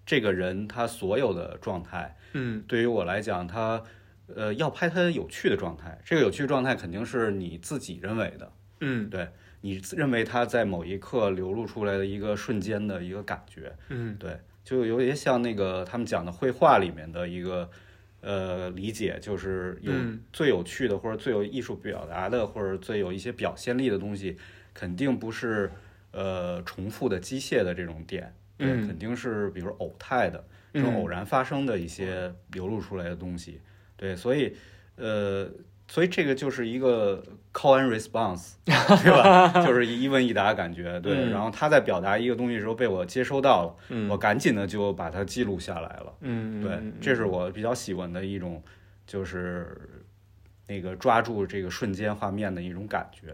[0.05, 2.17] 这个人他所有的状态。
[2.33, 3.81] 嗯对于我来讲，他
[4.27, 9.09] 呃要拍它有趣的状态，这个有趣状态肯定是你自己认为的，嗯。
[9.09, 9.27] 对
[9.61, 14.15] 你认为它在某一刻流露出来的一个瞬间的一个感觉，嗯。
[14.19, 17.69] 对，就有点像那个他们讲的绘画里面的一个。
[18.25, 20.21] 呃，理解就是有嗯。
[20.31, 24.37] 最有趣的，或者最有艺术表达的，或者最有一些表现力的东西，
[24.73, 25.69] 肯定不是
[26.11, 28.87] 呃重复的机械的这种点，对，嗯。
[28.87, 30.41] 肯定是比如偶态的
[30.73, 30.95] 这种嗯。
[31.01, 33.59] 偶然发生的一些流露出来的东西，
[34.03, 34.53] 对，所以
[34.97, 35.49] 呃，
[35.87, 39.47] 所以这个就是一个 call and response， 对吧？
[39.65, 41.13] 就是一问一答感觉，对。
[41.13, 46.13] 嗯然后他在表达一个东西的时候被我接收到了，嗯我赶紧的就把它记录下来了。
[46.19, 48.61] 嗯对，这是我比较喜欢的一种，
[49.07, 49.65] 就是
[50.67, 53.27] 那个抓住这个瞬间画面的一种感觉。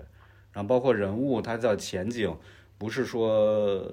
[0.54, 2.38] 然后包括人物，它的前景
[2.78, 3.84] 不是说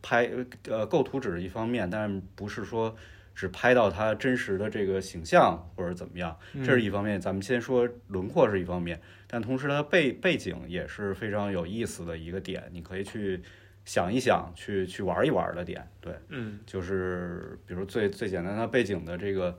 [0.00, 0.30] 拍
[0.68, 2.96] 呃构图只是一方面，但是不是说
[3.34, 7.20] 只拍到他真实的这个形象或者怎么样，这是一方面。
[7.20, 13.42] 咱们先说轮廓是一方面，但同时它背背景也是非常有意思的一个点，你可以去
[13.84, 15.86] 想一想，去去玩一玩的点。
[16.00, 19.58] 对，嗯就是比如最最简单的背景的这个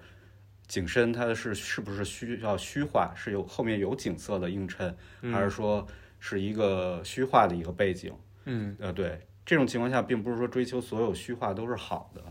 [0.67, 4.95] 景深，它是是不是需要虚化，是有后面有景色的映衬，
[5.31, 5.85] 还是说
[6.19, 8.13] 是一个虚化的一个背景？
[8.45, 12.21] 嗯呃，对，这种情况下，并不是说追求所有虚化都是好的，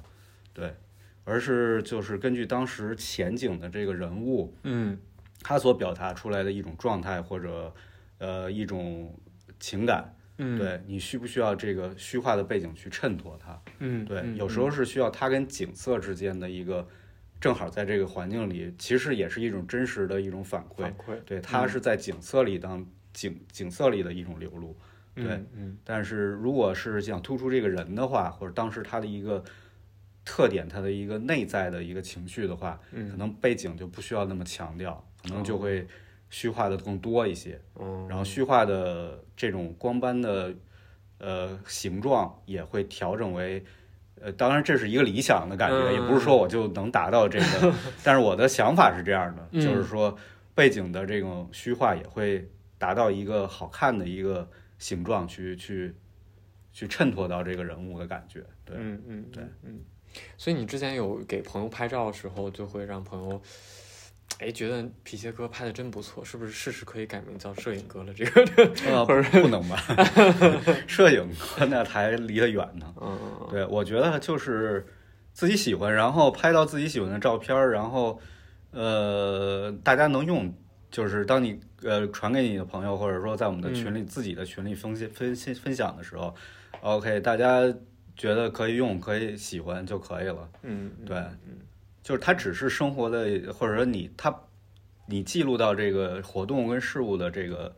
[0.55, 0.75] 对，
[1.25, 4.99] 而是就是根据当时前景的这个人物，嗯
[5.43, 7.75] 他所表达出来的一种状态或者
[8.19, 9.13] 呃一种
[9.59, 13.61] 情感，嗯对你需不需要这个虚化的背景去衬托它？
[13.81, 16.87] 嗯对，嗯有时候是需要它跟景色之间的一个，
[17.41, 20.95] 正好在这个环境里，其实也是一种真实的一种反馈反。
[20.95, 24.77] 馈对，它是在景色里当景景色里的一种流露。
[25.15, 29.43] 对嗯嗯但是如果是想突出这个人的话，或者当时他的一个
[30.25, 35.87] 特点，它的一个内在的一个情绪的话，可嗯能背景就不需要那么强调，可能就会
[36.31, 37.61] 虚化的更多一些。
[37.75, 40.55] 哦，然后虚化的这种光斑的
[41.19, 43.65] 呃形状也会调整为。
[44.25, 50.17] 呃，当然这是一个理想的感觉，嗯也不是说我就能达到这个， 但是我的想法是这样的，嗯就是说
[50.55, 52.49] 背景的这种虚化也会
[52.79, 54.49] 达到一个好看的一个
[54.79, 55.93] 形状去去
[56.73, 58.45] 去衬托到这个人物的感觉。
[58.65, 59.81] 对，嗯嗯对嗯，
[60.37, 63.41] 所以你之前有给朋友拍照的时候，就会让朋友。
[64.39, 68.13] 哎，觉得皮鞋哥拍的真不错，是不是试试可以改名叫摄影哥了？
[68.13, 68.43] 这个，
[68.91, 69.77] 呃， 或者不能吧？
[70.89, 72.93] 摄影哥那还离得远呢。
[73.01, 74.85] 嗯，对，我觉得就是
[75.33, 78.19] 自己喜欢，然后拍到自己喜欢的照片，然后
[78.73, 80.53] 呃，大家能用，
[80.91, 86.35] 就是当你呃传给你的朋友，或者说在我们的群里、自己的群里分析分析分享的时候
[86.81, 87.61] ，OK，大家
[88.17, 90.49] 觉得可以用，可以喜欢就可以了。
[90.63, 91.55] 嗯，对嗯对，
[92.03, 94.35] 就是它只是生活的，或者说你它
[95.07, 97.75] 你记录到这个活动跟事物的这个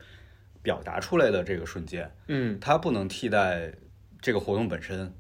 [0.63, 2.11] 表达出来的这个瞬间。
[2.29, 3.73] 嗯它不能替代
[4.21, 5.13] 这个活动本身。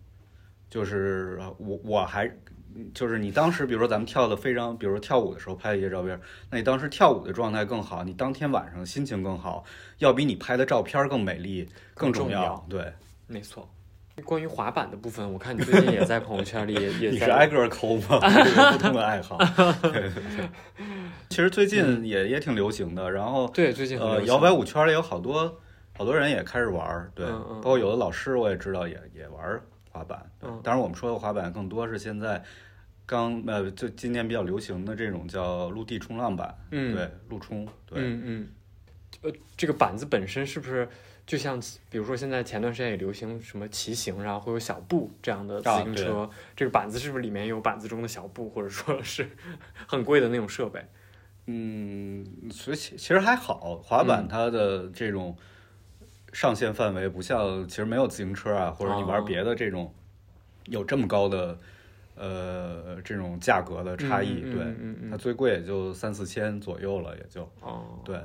[0.71, 2.29] 就是我我还
[2.93, 9.65] 就是你当时，比如说咱们跳的非常，比如说跳舞的时候拍的一些照片，那你当时跳舞的状态更好，你当天晚上心情更好，
[9.99, 12.93] 要比你拍的照片更美丽更重重要对，
[13.29, 13.69] 没错。
[14.23, 18.21] 关于滑板的部分，我看你最近也在朋友圈里也 也你是挨个儿抠吗？
[18.45, 19.39] 这个不同的爱好。
[21.29, 25.61] 其实最近也也挺流行的，然后对最近很呃，摇摆舞圈里有好多
[25.97, 30.25] 好多人也开始玩儿，对，嗯嗯包括有的老师我也知道也也玩儿滑板。
[30.39, 30.49] 对。
[30.49, 30.61] 嗯。
[30.62, 32.41] 当然我们说的滑板更多是现在
[33.05, 36.95] 刚呃就今年比较流行的这种叫陆地冲浪板，嗯。
[36.95, 38.49] 对，陆冲，对，嗯嗯，
[39.23, 40.89] 呃，这个板子本身是不是
[41.27, 41.59] 就像，
[41.89, 49.29] 比如说现在前段时间也流行什么骑行，然后会有小布这样的自啊行车，这个板子是不是里面有板子中的小布，或者说是
[49.89, 50.85] 很贵的那种设备？
[51.47, 55.37] 嗯，所以其其实还好，滑板嗯它的这种
[56.33, 59.93] 上限范围不像，其实没有自行车啊，或者你玩哦别的这种
[60.66, 61.59] 有这么高的
[62.16, 64.75] 呃这种价格的差异，对，
[65.11, 68.18] 它最贵也就三四千左右了，也就哦，对，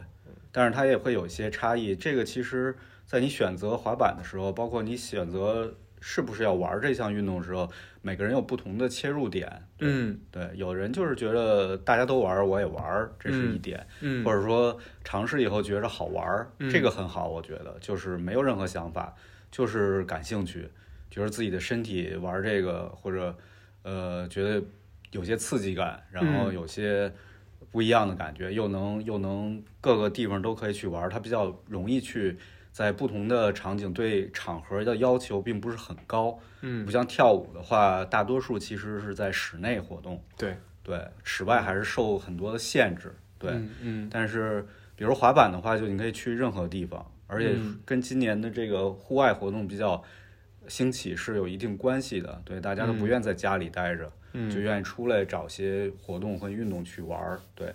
[0.51, 1.95] 但是它也会有一些差异。
[1.95, 2.73] 这个其实，
[3.09, 7.67] 在你选择滑板的时候，包括你选择是不是要玩这项运动的时候，
[8.03, 9.67] 每个人有不同的切入点。
[9.79, 13.83] 嗯对，有人就是觉得大家都玩，我也玩，这是一点。
[14.01, 19.15] 嗯，或者说尝试以后觉得好玩，嗯这个很好，我觉得就是没有任何想法，
[19.49, 20.69] 就是感兴趣，
[21.09, 23.35] 觉得自己的身体玩这个，或者
[23.81, 24.63] 呃觉得
[25.09, 27.11] 有些刺激感，然后嗯有些
[27.71, 32.37] 不一样的感觉，又能又能各个地方都可以去玩儿，它比较容易去
[32.71, 43.51] 在不同的场景对场合的要求并不是很高，嗯不像跳舞的话，大多数其实是在室内活动，对对，室外还是受很多的限制，对。
[43.51, 44.65] 嗯嗯但是，
[44.95, 50.01] 比如滑板的话，就你可以去任何地方，而且嗯跟今年的这个户外活动比较
[50.67, 52.41] 兴起是有一定关系的。
[52.45, 57.39] 对，大家都不愿在家里待着，嗯就愿意出来找些活动和运动去玩儿。
[57.55, 57.73] 对，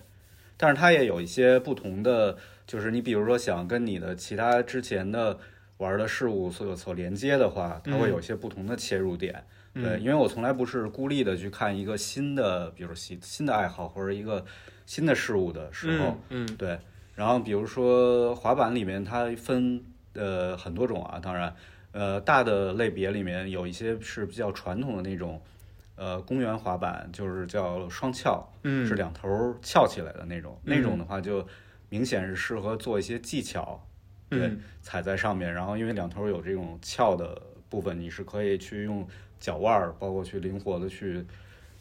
[0.57, 2.37] 但是它也有一些不同的，
[2.67, 5.39] 就是你比如说想跟你的其他之前的
[5.79, 9.45] 玩的事物所有所连接的话，它会有一些不同的切入点。
[9.75, 14.45] 对，因为我从来不是孤立的去看一个新的，比如新新的爱好或者一个
[14.87, 16.57] 新的事物的时候，嗯嗯。
[16.57, 16.79] 对，
[17.17, 21.53] 然后比如说滑板里面它分呃很多种啊，当然，
[21.91, 25.43] 呃大的类别里面有一些是比较传统的那种，
[25.97, 28.87] 呃公园滑板就是叫双翘，嗯。
[28.87, 29.29] 是两头
[29.61, 31.45] 翘起来的那种，那种的话就
[31.95, 33.81] 明显是适合做一些技巧，
[34.29, 39.07] 对，嗯踩在上面，然后因为两头儿有这种翘的部分，你是可以去用
[39.39, 41.25] 脚腕儿，包括去灵活的去。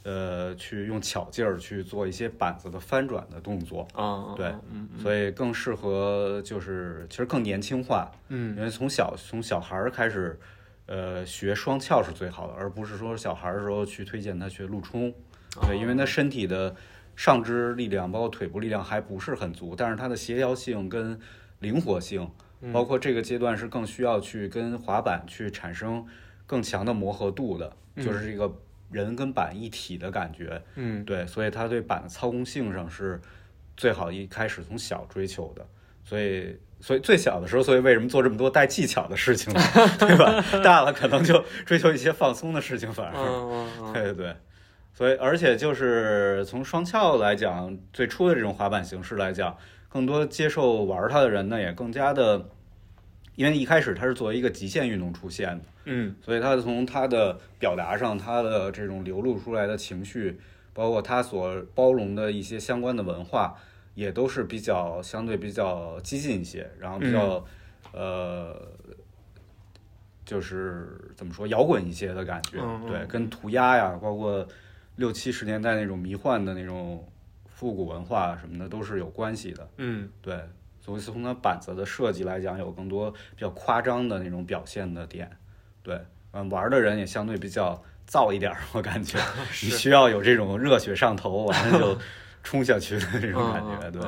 [0.05, 8.53] 呃，去用巧劲儿去做一些板子的翻转的动作，啊对嗯所以更适合就是其实更年轻化，嗯。
[8.57, 10.37] 因为从小从小孩儿开始，
[10.87, 15.09] 呃，学双翘是最好的，而不是说小孩儿的时候去推荐他学陆冲，
[15.55, 16.75] 哦对，因为他身体的
[17.15, 21.19] 上肢力量包括腿部力量还不是很足，但是它的协调性跟
[21.59, 22.29] 灵活性，
[22.61, 26.05] 嗯包括这个阶段是更需要去跟滑板去产生
[26.45, 28.51] 更强的磨合度的，就是这个
[28.91, 33.19] 人跟板一体的感觉，嗯对，所以他对板的操控性上是
[33.77, 35.65] 最好一开始从小追求的，
[36.03, 39.59] 所以所以最小的时候，所以为什么做这么多带技巧的事情呢？
[39.99, 40.43] 对吧？
[40.63, 44.35] 大了可能就追求一些放松的事情，反而，对对对。
[44.93, 49.57] 所以，而且就是从双翘来讲，最初的这种滑板形式来讲，
[49.89, 52.49] 更多接受玩它的人呢，也更加的
[53.35, 56.15] 因为一开始它是作为一个极限运动出现的，嗯。
[56.21, 60.39] 所以它从它的表达上，它的这种流露出来的情绪，
[60.73, 63.55] 包括它所包容的一些相关的文化，
[63.95, 67.43] 也都是比较相对比较激进一些，然后比较、
[67.91, 68.55] 呃，
[70.23, 74.47] 就是怎么说摇滚一些的感觉，对，跟涂鸦呀，包括
[74.95, 77.07] 六七十年代那种迷幻的那种
[77.45, 79.67] 复古文化什么的，都是有关系的。
[79.77, 80.39] 嗯对，
[80.79, 85.29] 所以从它板子的设计来讲，有更多比较夸张的那种表现的点。
[85.81, 85.99] 对，
[86.31, 89.17] 嗯，玩的人也相对比较燥一点儿，我感觉
[89.63, 91.97] 你需要有这种热血上头，完了就
[92.43, 93.91] 冲下去的这种感觉。
[93.91, 94.01] 对，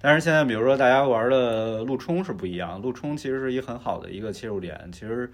[0.00, 5.30] 但是现在比如说大家玩的陆冲是不一样，陆冲其实是一个很好的一个切入点，其实。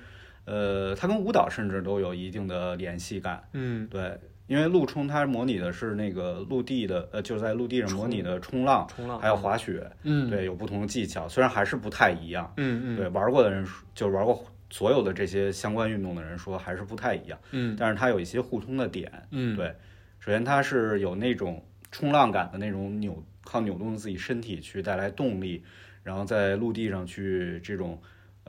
[0.51, 4.18] 呃，它跟舞蹈甚至都有一定的联系感，嗯对，
[4.49, 12.51] 因为陆冲它模拟的是那个陆地的，呃，就是在陆地上模拟的冲浪，冲浪还有滑雪，嗯对，有不同的技巧，虽然还是不太一样。
[12.57, 19.12] 嗯嗯对，玩过的人说就是玩过所有的这些相关运动的人说还是不太一样，嗯但是它有一些互通的点。
[19.30, 19.72] 嗯对，
[20.18, 25.62] 首先它是有那种冲浪感的那种扭，靠扭动自己身体去带来动力，
[26.03, 28.01] 然后在陆地上去这种。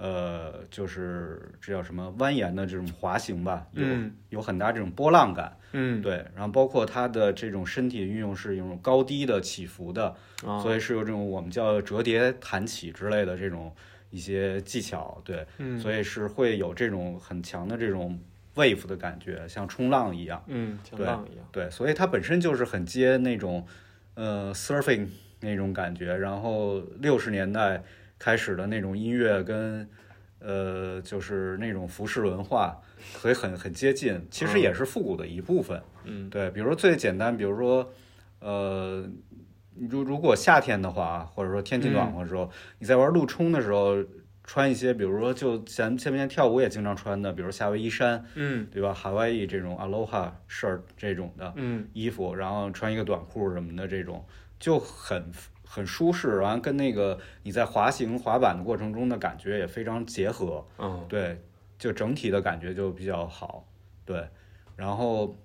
[0.02, 6.02] 呃，就是这叫什么蜿蜒的这种滑行吧，有、嗯有很大这种波浪感，嗯。
[6.02, 10.62] 对，然后包括它的这种身体运用是有种高低的起伏的，啊。
[10.62, 13.76] 所以是有这种我们叫折叠弹起之类的这种
[14.10, 15.78] 一些技巧，对，嗯。
[15.78, 18.18] 所以是会有这种很强的这种
[18.56, 21.46] wave 的感觉，像冲浪一样，嗯像对浪一样。
[21.52, 23.66] 对，所以它本身就是很接那种
[24.14, 25.08] 呃 surfing
[25.42, 27.84] 那种感觉，然后六十年代
[28.20, 29.90] 开始的那种音乐跟
[30.40, 35.82] 呃就是那种服饰文化，所以很很接近，其实也是复古的一部分。
[36.04, 37.92] 嗯对，比如说最简单，比如说，
[38.40, 39.10] 呃，
[39.90, 42.50] 如如果夏天的话，或者说天气暖和的时候，
[42.80, 43.98] 你在玩陆冲的时候，
[44.44, 48.94] 穿一些，比如说就咱前面跳舞也经常穿的，比如夏威夷衫，嗯对吧？
[48.94, 54.26] 夏威夷这种 Aloha shirt 这种的嗯衣服，然后穿一个短裤什么的，这种
[54.58, 55.30] 就很
[55.72, 60.66] 很舒适，然后跟那个你在滑行滑板的过程中的感觉也非常结合。
[60.80, 61.40] 嗯对，
[61.78, 63.68] 就整体的感觉就比较好，
[64.04, 64.28] 对，
[64.76, 65.38] 然后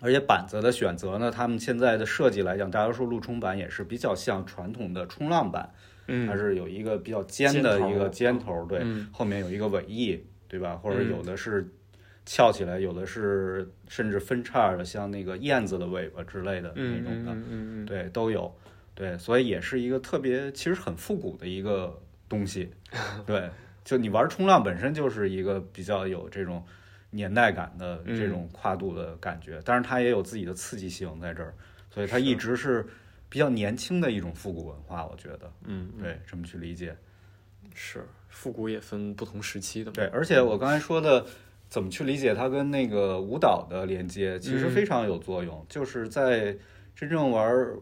[0.00, 5.70] 而且板子的选择呢，他们现在的设计来讲，大多数路冲板也是比较像传统的冲浪板，
[6.08, 10.74] 它嗯是有一个比较尖的一个尖头，对，嗯后面有一个尾翼，对吧？
[10.74, 11.72] 或者嗯有的是
[12.26, 18.52] 翘起来，有的是甚至分叉的，像那个燕子的尾巴之类的那嗯种的，嗯嗯嗯对，都有，
[18.94, 22.70] 对，所以也是一个特别，其实很复古的一个东西，
[23.26, 23.50] 对，
[23.84, 26.62] 就你玩冲浪本身就是一个比较有这种
[27.10, 31.54] 年代感的嗯这种跨度的感觉，但是它也有自己的刺激性在这儿，
[31.90, 32.86] 所以它一直是
[33.28, 36.96] 比较年轻的一种复古文化，我觉得，嗯嗯对，这么去理解，
[37.74, 41.24] 是复古也分不同时期的对，而且我刚才说的。
[41.72, 45.64] 怎么去理解它跟那个舞蹈的连接，其实嗯非常有作用。
[45.70, 46.54] 就是在
[46.94, 47.78] 真正玩儿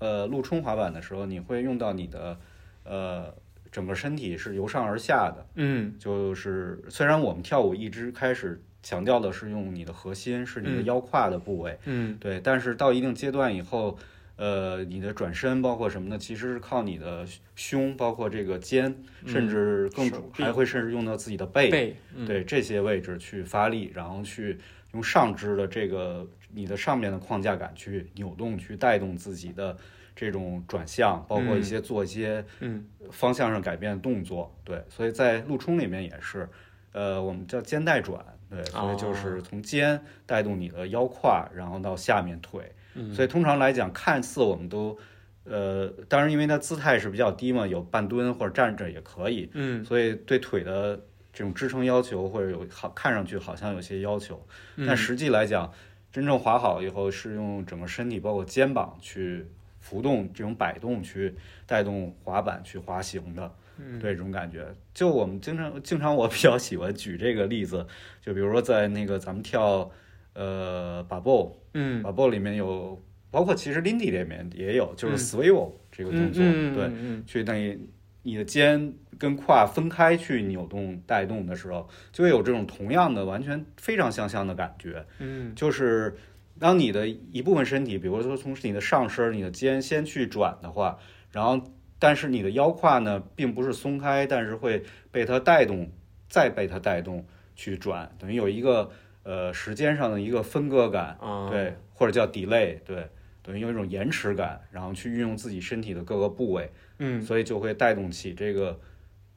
[0.00, 2.36] 呃陆冲滑板的时候，你会用到你的
[2.82, 3.32] 呃
[3.70, 5.46] 整个身体是由上而下的。
[5.54, 5.94] 嗯。
[5.98, 10.84] 就是虽然我们跳舞一直开始强调的是用你的核心，是你的嗯。
[10.84, 12.16] 腰胯的部位，嗯。
[12.18, 13.96] 对，但是到一定阶段以后，
[14.36, 18.94] 呃，你的转身包括什么呢，其实是靠你的胸，包括这个肩，
[19.26, 21.96] 甚至更主还会甚至用到自己的背，背。
[22.14, 22.26] 嗯。
[22.26, 24.58] 对这些位置去发力，然后去
[24.92, 29.76] 用上肢的这个你的上面的框架感去扭动，去带动自己的
[30.14, 34.54] 这种转向，包括一嗯些做一些嗯方向上改变的动作。
[34.64, 36.48] 对，所以在陆冲里面也是，
[36.92, 42.72] 呃，我们叫肩带转，对，所以就是从肩带动你的腰胯，然后到下面腿。
[42.94, 44.98] 嗯所以通常来讲，看似我们都。
[45.44, 51.00] 呃，当然，因为它姿态是比较低嘛，有半蹲或者站着也可以，嗯所以对腿的
[51.32, 54.44] 这种支撑要求或者有好看上去好像有些要求，
[54.76, 55.72] 嗯但实际来讲，
[56.12, 59.46] 真正滑好以后是用整个身体包括肩膀去
[59.78, 61.34] 浮动这种摆动去
[61.66, 64.66] 带动滑板去滑行的，嗯对这种感觉。
[64.92, 67.86] 就我们经常经常我比较喜欢举这个例子，
[68.20, 69.90] 就比如说在那个咱们跳
[70.34, 73.00] 呃把 b 嗯把 b 里面有，
[73.30, 76.84] 包括其实 Lindy 里面也有，就是嗯 swivel 这个动作，嗯对。
[76.86, 77.78] 嗯去等于
[78.22, 85.04] 你的肩跟胯分开去扭动带动的时候，就会有这种同样的完全非常相像的感觉。
[85.18, 86.16] 嗯就是
[86.58, 90.98] 当你的一部分身体，比如说从你的上身、你的肩先去转的话，
[91.30, 91.60] 然后
[91.98, 95.90] 但是你的腰胯呢，并不是松开，但是会被它带动，
[96.28, 98.90] 再被它带动去转，等于有一个
[99.22, 101.16] 呃时间上的一个分割感。
[101.20, 103.06] 啊对，或者叫 delay，对，
[103.42, 106.70] 等于有一种延迟感，然后去运用自己身体的各个部位，
[107.00, 107.20] 嗯。
[107.20, 108.80] 所以就会带动起这个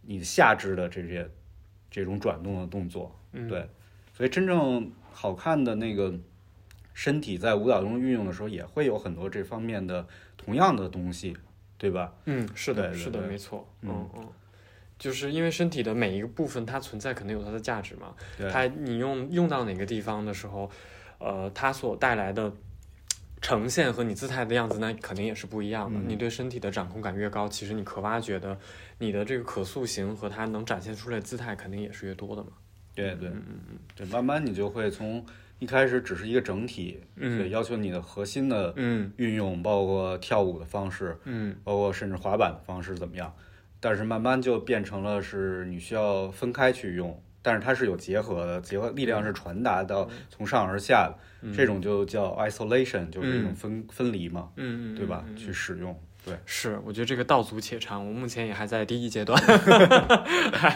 [0.04, 1.28] 你下肢的这些
[1.90, 3.68] 这种转动的动作，嗯，对，
[4.14, 6.14] 所以真正好看的那个
[6.94, 10.08] 身体在舞蹈中运用的时候，也会有很多这方面的
[10.38, 11.36] 同样的东西，
[11.78, 12.14] 对吧？
[12.26, 14.24] 嗯，是的，是的，没错，嗯嗯。
[14.24, 14.28] 嗯，
[15.00, 20.70] 就是因为身体的每一个部分它存在肯定有它的价值嘛，对，它你用用到哪个地方的时候，
[21.18, 22.54] 呃，它所带来的
[23.44, 26.00] 呈现和你姿态的样子，那肯定也是不一样的。
[26.00, 26.06] 嗯。
[26.08, 28.58] 你对身体的掌控感越高，其实你可挖掘的
[28.98, 32.52] 你的这个可塑性和它能展现出来的姿态肯定也是越多的嘛。
[32.96, 33.28] 对对。
[33.28, 35.24] 嗯嗯对，慢慢你就会从
[35.60, 37.38] 一开始只是一个整体，嗯。
[37.38, 39.12] 对，要求你的核心的嗯。
[39.18, 41.54] 运用，包括跳舞的方式，嗯。
[41.66, 43.36] 包括甚至滑板的方式怎么样，
[43.82, 55.24] 但是慢慢就变成了是你需要分开去用，但是它是有结合的，结合力量是传达到从上而下的，嗯，这种就叫 isolation，就是一种分分离嘛，对吧？
[55.36, 59.40] 去使用，对，是，我觉得这个道阻且长，我目前也还在第一阶段，
[60.52, 60.70] 还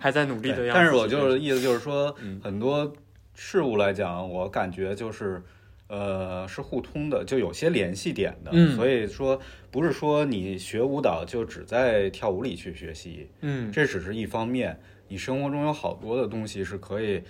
[0.00, 0.72] 还在努力的样子。
[0.74, 2.92] 但是我就是意思就是说，嗯很多
[3.34, 5.40] 事物来讲，我感觉就是。
[5.86, 9.38] 呃，是互通的，就有些联系点的，嗯所以说
[9.70, 17.22] 不是说你学舞蹈就只在跳舞里去学习，嗯这只是一方面，你生活中有好多的东西是可以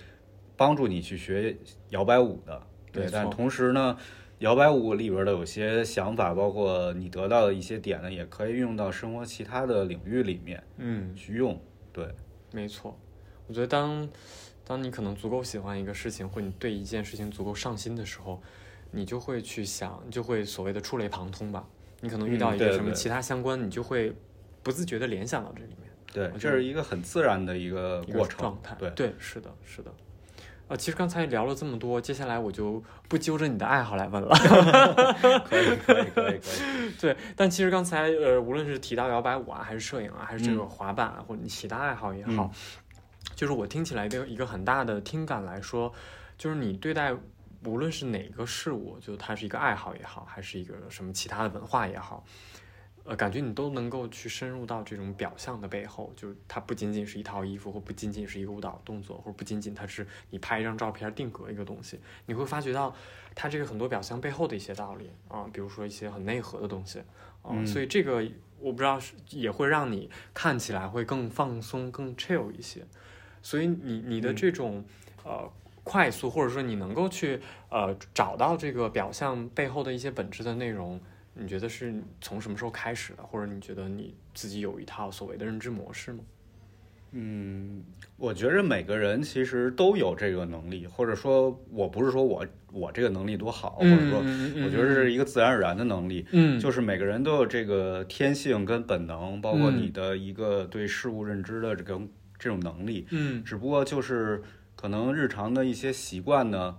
[0.57, 1.55] 帮助你去学
[1.89, 2.61] 摇摆舞的，
[2.91, 3.97] 对但同时呢，
[4.39, 11.59] 摇摆舞里边的有些想法，包括你得到的一些点呢，也可以运用到生活其他的领域里面嗯，去用。
[11.91, 12.07] 对，
[12.51, 12.97] 没错。
[13.47, 14.09] 我觉得当
[14.65, 18.41] 当你可能足够喜欢一个事情，或你对一件事情足够上心的时候，
[18.91, 21.67] 你就会去想，就会所谓的触类旁通吧。
[22.01, 24.13] 你可能遇到嗯一个什么其他相关，你就会
[24.63, 25.84] 不自觉的联想到这里面。
[26.15, 28.75] 对这是一个很自然的一个过程状态。
[28.79, 29.93] 对，对，是的，是的。
[30.67, 34.29] 呃，其实刚才聊了这么多，接下来我就不揪着你的爱好来问了。
[35.47, 36.91] 可以，可以，可以，可以。
[36.99, 42.49] 对，但其实刚才呃，无论是提到摇摆舞啊，还是摄影啊，还是这个嗯滑板啊，或者你其他爱好也好，
[43.35, 45.93] 就是我听起来的一个很大的听感来说，
[46.35, 47.13] 就是你对待
[47.65, 52.23] 无论是哪个事物，就它是一个爱好也好，还是一个什么其他的文化也好，
[53.05, 62.95] 呃，感觉你都能够去深入到这种表象的背后，就是它不仅仅是一套衣服，或不仅仅是一个舞蹈动作，或者不仅仅它是你拍一张照片定格一个东西，你会发觉到
[63.35, 66.99] 它这个很多表象背后的一些道理啊、比如说一些很内核的东西
[67.43, 68.27] 啊、嗯所以这个
[68.59, 72.85] 我不知道是也会让你看起来会更放松、更 chill 一些，
[73.41, 74.83] 所以你你的嗯这种、
[75.23, 75.51] 呃。
[75.87, 77.39] 快速，或者说你能够去
[77.69, 80.99] 呃找到这个表象背后的一些本质的内容，
[81.37, 83.23] 你觉得是从什么时候开始的？
[83.23, 86.19] 或者你觉得你自己有一套所谓的认知模式吗？
[87.17, 87.83] 嗯，
[88.17, 102.01] 我觉着每个人其实都有这个能力，或者说我不是说我我这个能力多好，或者说我觉得是一个自然而然的能力，嗯，就是每个人都有这个天性跟本能，包括嗯你的一个对事物认知的这个
[102.37, 104.43] 这种能力，嗯只不过就是
[104.75, 106.77] 可能日常的一些习惯呢，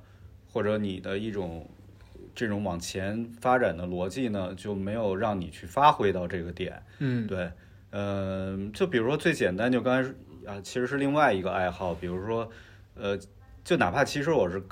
[0.52, 1.66] 或者你的一种
[2.36, 6.80] 这种往前发展的逻辑呢，就没有让你去发挥到这个点。
[6.98, 7.26] 嗯。
[7.26, 7.50] 对，
[7.90, 10.08] 呃，就比如说最简单，就刚才
[10.48, 12.48] 啊，其实是另外一个爱好，比如说，
[12.94, 13.18] 呃，
[13.64, 14.62] 就哪怕其实我是，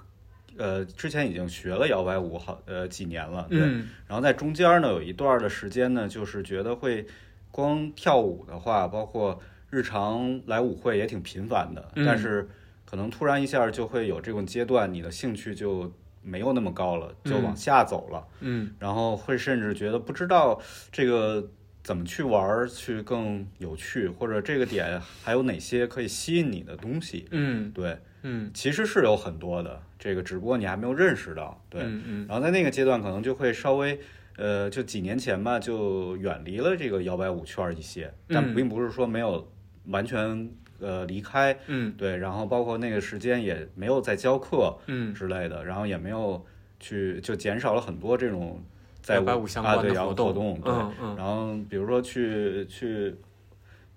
[0.57, 3.89] 呃，之前已经学了摇摆舞好呃几年了，对，嗯。
[4.07, 7.07] 然后在中间呢有一段的时间呢，就是觉得会
[7.51, 9.41] 光跳舞的话，包括
[9.71, 12.05] 日常来舞会也挺频繁的，嗯。
[12.05, 12.47] 但是
[12.85, 15.91] 可能突然一下就会有这种阶段，你的兴趣就
[16.25, 18.27] 没有那么高了，就往下走了。
[18.41, 20.61] 嗯然后会甚至觉得不知道
[20.91, 21.49] 这个
[21.83, 27.27] 怎么去玩儿去更有趣，或者这个点还有哪些可以吸引你的东西。
[27.31, 31.63] 嗯对，嗯其实是有很多的，这个只不过你还没有认识到。
[31.69, 34.01] 对，嗯嗯然后在那个阶段可能就会稍微。
[34.37, 39.49] 呃，就几年前吧，就远离了这个摇摆舞圈一些，但嗯并不是说没有
[39.87, 40.51] 完全
[40.85, 46.45] 呃离开，嗯对，然后包括那个时间也没有在教课，嗯之类的，然后也没有
[46.79, 48.63] 去就减少了很多这种
[49.01, 49.17] 在
[49.65, 50.73] 啊对关的活动对，
[51.17, 53.15] 然后比如说去去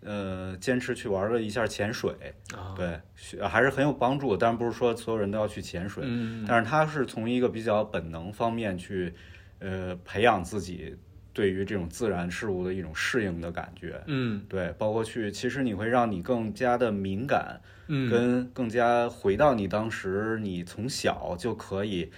[0.01, 2.11] 呃坚持去玩了一下潜水，
[2.55, 2.99] 啊对，
[3.47, 4.37] 还是很有帮助的。
[4.37, 9.13] 当然不是说所有人都要去潜水，嗯但是他是从一个比较本能方面去
[9.59, 10.95] 呃培养自己
[11.37, 14.01] 对于这种自然事物的一种适应的感觉。
[14.07, 22.09] 嗯对，包括去，其实你会让你更加的敏感，嗯跟更加回到你当时，你从小就可以，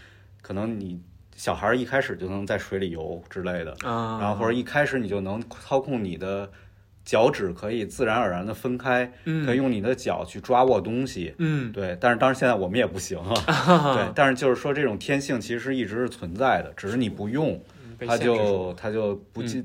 [0.41, 1.01] 可能你
[1.35, 6.49] 小孩儿一开始就能在水里游之类的，啊，然后或者一开始你就能操控你的
[7.03, 11.35] 脚趾，可以自然而然的分开，嗯可以用你的脚去抓握东西。
[11.39, 13.33] 嗯对，但是当然现在我们也不行啊。
[13.97, 19.63] 对，但是就是说这种天性其实一直是存在的，只是你不用，它被限制住就了它就不进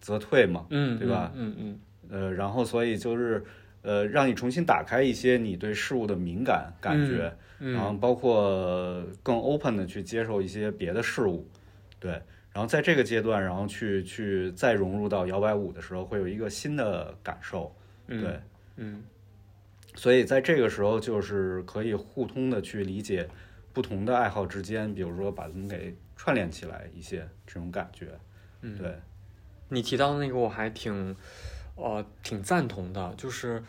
[0.00, 0.66] 则退嘛。
[0.70, 3.44] 嗯对吧嗯嗯呃，然后所以就是
[3.82, 11.46] 呃，让你重新打开一些你对事物的敏感感觉，嗯然后包括更 open 的去接受一些别的事物，
[11.98, 12.12] 对。
[12.52, 17.74] 然后在这个阶段，然后去去再融入到摇摆舞的时候，会有一个新的感受，
[18.06, 18.38] 对。
[18.76, 19.02] 嗯
[19.94, 23.28] 所以在这个时候，就是可以互通的去理解
[23.72, 28.18] 不同的爱好之间，比如说把它们给串联起来一些这种感觉，
[28.60, 28.98] 嗯，对。
[29.68, 31.16] 你提到的那个我还挺，
[31.76, 33.62] 呃，挺赞同的，就是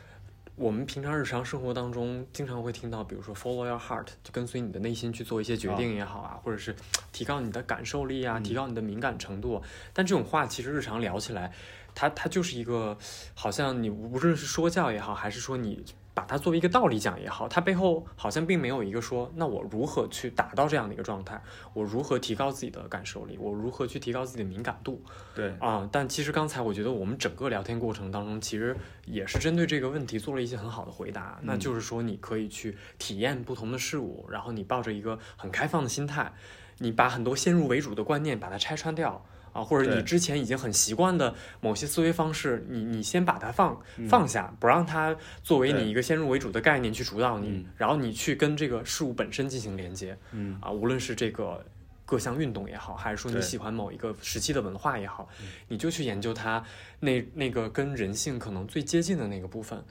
[0.56, 6.76] 我们平常日常生活当中经常会听到，比如说 follow your heart，就跟随你的内心去做一些决定也好啊，或者是
[7.12, 9.64] 提高你的感受力啊，嗯提高你的敏感程度。
[9.94, 11.54] 但这种话其实日常聊起来，
[11.96, 12.98] 它它就是一个，
[13.34, 15.84] 好像你无论是说教也好，还是说你。
[16.14, 21.42] 把它作为一个道理讲也好，它背后好像并没有一个说，那我如何去达到这样的一个状态？
[21.74, 23.38] 我如何提高自己的感受力？
[23.40, 25.02] 我如何去提高自己的敏感度？
[25.34, 31.40] 对啊，但其实刚才我觉得我们整个聊天过程当中，其实也是针对这个问题做了一些很好的回答。
[31.42, 36.32] 那就是说，你可以去体验不同的事物，然后你抱着一个很开放的心态，
[36.78, 39.26] 你把很多先入为主的观念把它拆穿掉。
[39.54, 43.80] 啊，或者你之前已经很习惯的某些思维方式，你你先把它放
[44.10, 50.18] 放下，不让它作为你一个先入为主的概念去主导你，嗯然后你去跟这个事物本身进行连接。
[50.32, 51.64] 嗯啊，无论是这个
[52.06, 55.30] 各项运动也好，还是说你喜欢某一个时期的文化也好，
[55.68, 56.64] 你就去研究它
[57.00, 59.82] 那那个跟人性可能最接近的那个部分。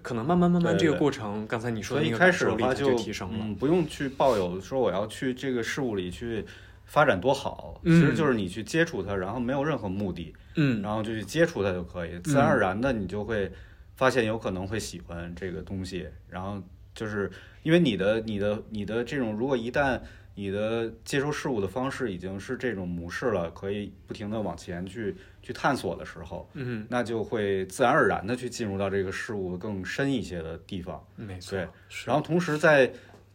[0.00, 3.38] 可能慢慢慢慢这个对对过程，刚才你说的那个所以一开感受力就提升了。
[3.40, 6.44] 嗯，不用去抱有说我要去这个事物里去
[6.88, 8.00] 发展多好，嗯。
[8.00, 10.82] 其实就是你去接触它，然后没有任何目的，嗯。
[10.82, 13.48] 然后就去接触它就可以，自然而然的你就会
[13.94, 16.60] 发现有可能会喜欢这个东西，然后
[16.94, 17.30] 就是
[17.62, 20.00] 因为你的你的你的这种，如果一旦
[20.34, 25.12] 你的接收事物的方式已经是这种模式了，可以不停的往前去
[25.42, 31.04] 去探索的时候，嗯，那就会自然而然的去进入到这个事物更深一些的地方。
[31.16, 31.68] 没错对。
[32.06, 32.88] 然后同时在，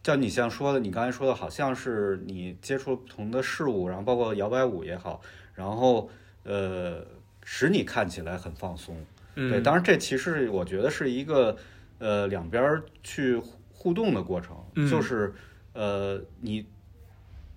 [0.04, 5.22] 叫你像说的，你刚才说的，好像是你接触了不同的事物，然后包括摇摆舞也好，
[5.54, 6.10] 然后
[6.42, 7.02] 呃，
[7.42, 8.94] 使你看起来很放松。
[9.34, 9.62] 对，嗯。
[9.62, 11.56] 当然这其实我觉得是一个
[11.98, 14.86] 呃两边去互互动的过程，嗯。
[14.90, 15.32] 就是
[15.72, 16.66] 呃你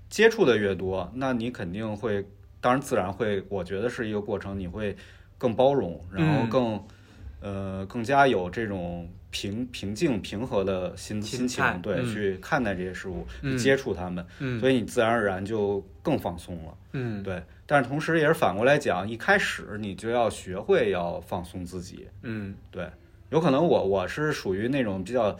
[0.09, 2.25] 接触的越多，那你肯定会，
[2.61, 4.95] 当然自然会，我觉得是一个过程，你会
[5.37, 6.49] 更包容，然后嗯。
[6.49, 6.83] 更、
[7.41, 16.73] 呃更加有这种平平静平和的心心心情，对，嗯去看待这些事物，接触他们，嗯所以你自然而然就更放松了。
[16.93, 22.07] 嗯对，但是同时也是反过来讲，一开始你就要学会要放松自己。
[22.23, 22.89] 嗯，对，
[23.29, 25.37] 有可能我我是属于那种比较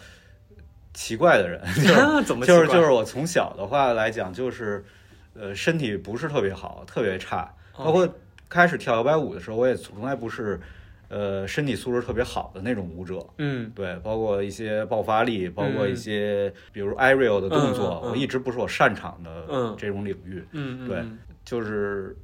[0.94, 4.86] 奇怪的人， 就是怎么就是就是我从小的话来讲，就是
[5.34, 8.08] 呃身体不是特别好，特别差，哦包括
[8.48, 10.60] 开始跳摇摆舞的时候，我也从来不是
[11.10, 13.26] 呃身体素质特别好的那种舞者。
[13.38, 13.72] 嗯。
[13.76, 18.12] 对，包括一些爆发力，包括一嗯些比如 aerial 的动作，嗯嗯嗯。
[18.12, 19.76] 我一直不是我擅长的嗯。
[19.78, 20.44] 这种领域。
[20.52, 21.18] 嗯，对嗯。
[21.46, 22.16] 就是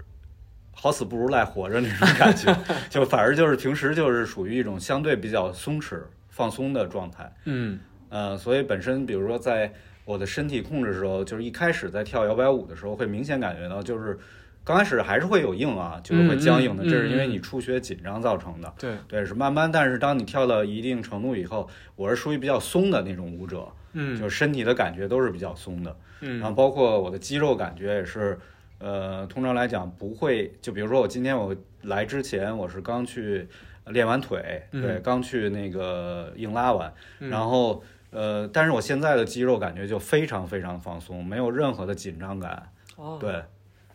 [0.74, 2.54] 好死不如赖活着那种感觉，
[2.90, 5.98] 就反而就是平时就是属于一种相对比较松弛、
[6.30, 7.34] 放松的状态。
[7.46, 7.80] 嗯。
[8.10, 9.74] 呃，所以本身比如说在
[10.06, 14.20] 我的身体控制的时候，就是一开始在跳摇摆舞的时候，会明显感觉到就是
[14.64, 17.32] 刚开始还是会有硬啊，就是会僵硬的，这是因为嗯。
[17.32, 18.74] 你出血紧张造成的。
[18.80, 24.18] 对，对，是慢慢，但是当你跳到一定程度以后，我是属于比较松的那种舞者，嗯。
[24.18, 25.96] 就是身体的感觉都是比较松的。
[26.22, 26.40] 嗯。
[26.40, 28.40] 然后包括我的肌肉感觉也是，
[28.80, 33.48] 呃，通常来讲不会，就比如说我今天我来之前我是刚去
[33.88, 37.30] 练完腿，对，嗯刚去那个硬拉完，嗯。
[37.30, 43.18] 然后呃，但是我现在的肌肉感觉就非常非常放松，没有任何的紧张感，哦。
[43.20, 43.44] 对，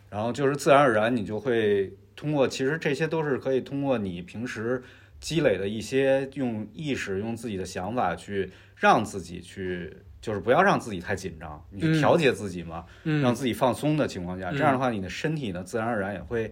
[0.09, 4.81] 然后就是自然而然你就会通过，其实这些都是可以通过你平时
[5.19, 16.51] 积累的一些用意识、用自己的想法去让自己去，就是不要让自己太紧张，你去嗯调节自己嘛，嗯让自己放松的情况下，嗯这样的话你的身体呢自然而然也会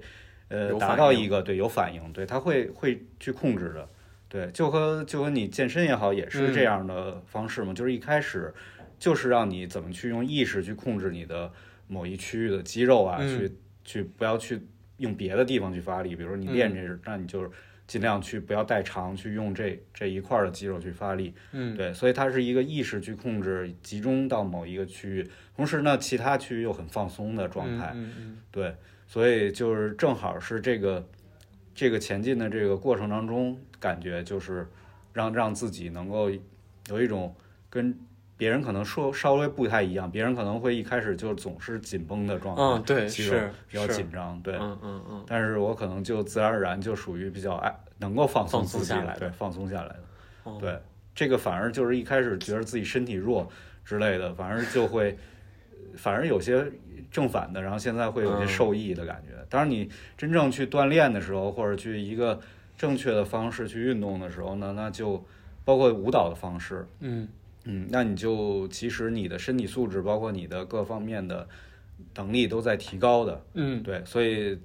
[0.50, 3.88] 呃达到一个对有反应，对，它会会去控制的。
[4.30, 8.54] 对，就和就和你健身也好，也是这嗯样的方式嘛，就是一开始
[9.00, 11.50] 就是让你怎么去用意识去控制你的
[11.88, 13.40] 某一区域的肌肉啊，嗯。
[13.40, 14.62] 去去不要去
[14.98, 17.50] 用别的地方去发力，比如说你练嗯这个，那你就是
[17.88, 21.34] 尽量去不要代偿，去用这这一块儿的肌肉去发力。
[21.54, 21.76] 嗯。
[21.78, 27.94] 对，所以它是一个意识去控制，集中到某一个区域，同时呢，其他区域又很放松的状态。
[27.96, 28.76] 嗯嗯对，
[29.08, 31.08] 所以就是正好是这个
[31.74, 34.68] 这个前进的这个过程当中，感觉就是
[35.14, 36.30] 让让自己能够
[36.90, 37.34] 有一种
[37.70, 37.98] 跟
[38.38, 44.56] 别人可能说稍微不太一样，别人可能会一开始就总是紧绷的状态，嗯，对，肌肉是比较紧张，对。
[44.56, 50.04] 嗯嗯嗯，但是我可能就自然而然就属于比较爱能够放松放松自己下来对，放松下来的。
[50.44, 50.80] 哦对，
[51.16, 53.50] 这个反而就是一开始觉得自己身体弱
[53.84, 55.18] 之类的，反而就会，
[55.96, 56.66] 反而有些
[57.10, 59.34] 正反的，然后现在会有些嗯受益的感觉。
[59.50, 62.40] 当然，你真正去锻炼的时候，或者去一个
[62.78, 65.26] 正确的方式去运动的时候呢，那就
[65.66, 67.28] 包括舞蹈的方式，嗯
[67.68, 71.48] 嗯，那你就其实你的身体素质，包括你的各方面的
[72.16, 73.46] 能力都在提高的。
[73.54, 73.84] 嗯。
[73.84, 74.58] 对，所以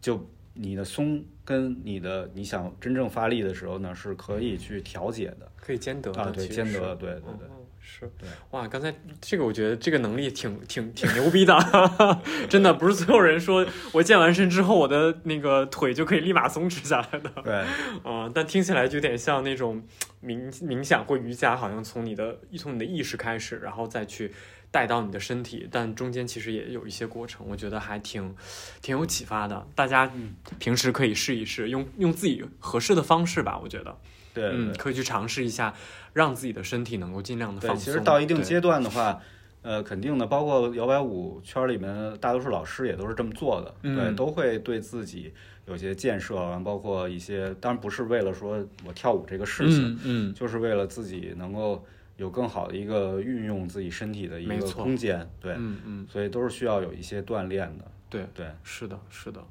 [0.00, 5.50] 就你的松跟你的你想真正发力的时候呢，是可以去调节的。
[5.56, 7.59] 可以兼得的，啊，对，兼得，对对对。
[7.90, 8.10] 嗯是。
[8.18, 11.56] 对，哇，刚才这个我觉得这个能力挺挺挺牛逼的，
[12.48, 17.64] 真的不是所有人说我健完身之后我的那个腿就可以立马松弛下来的，对，
[18.04, 19.82] 嗯， 但听起来就有点像那种
[20.22, 24.32] 冥冥想或瑜伽，好像从你的从你的意识开始，然后再去
[24.70, 28.34] 带到你的身体，但中间其实也有一些过程，我觉得还挺
[28.80, 29.66] 挺有启发的。
[29.74, 30.10] 大家
[30.58, 33.96] 平时可以试一试，用用自己合适的方式吧，我觉得，
[34.40, 35.74] 对嗯，可以去尝试一下，
[36.12, 37.84] 让自己的身体能够尽量的，放松。
[37.84, 39.20] 其实到一定阶段的话，
[39.62, 45.32] 呃，肯定的，包括摇摆舞圈里面大多数老师也都是这么做的，对，嗯都会对自己
[45.66, 51.84] 有些建设，完包括一些，当然不是为了说我跳舞这个事情，嗯嗯，就是为了自己能够
[52.16, 59.42] 有更好的一个运用自己身体的一个空间，对，嗯嗯，所以都是需要有一一些锻炼的，对，对，是的，是的。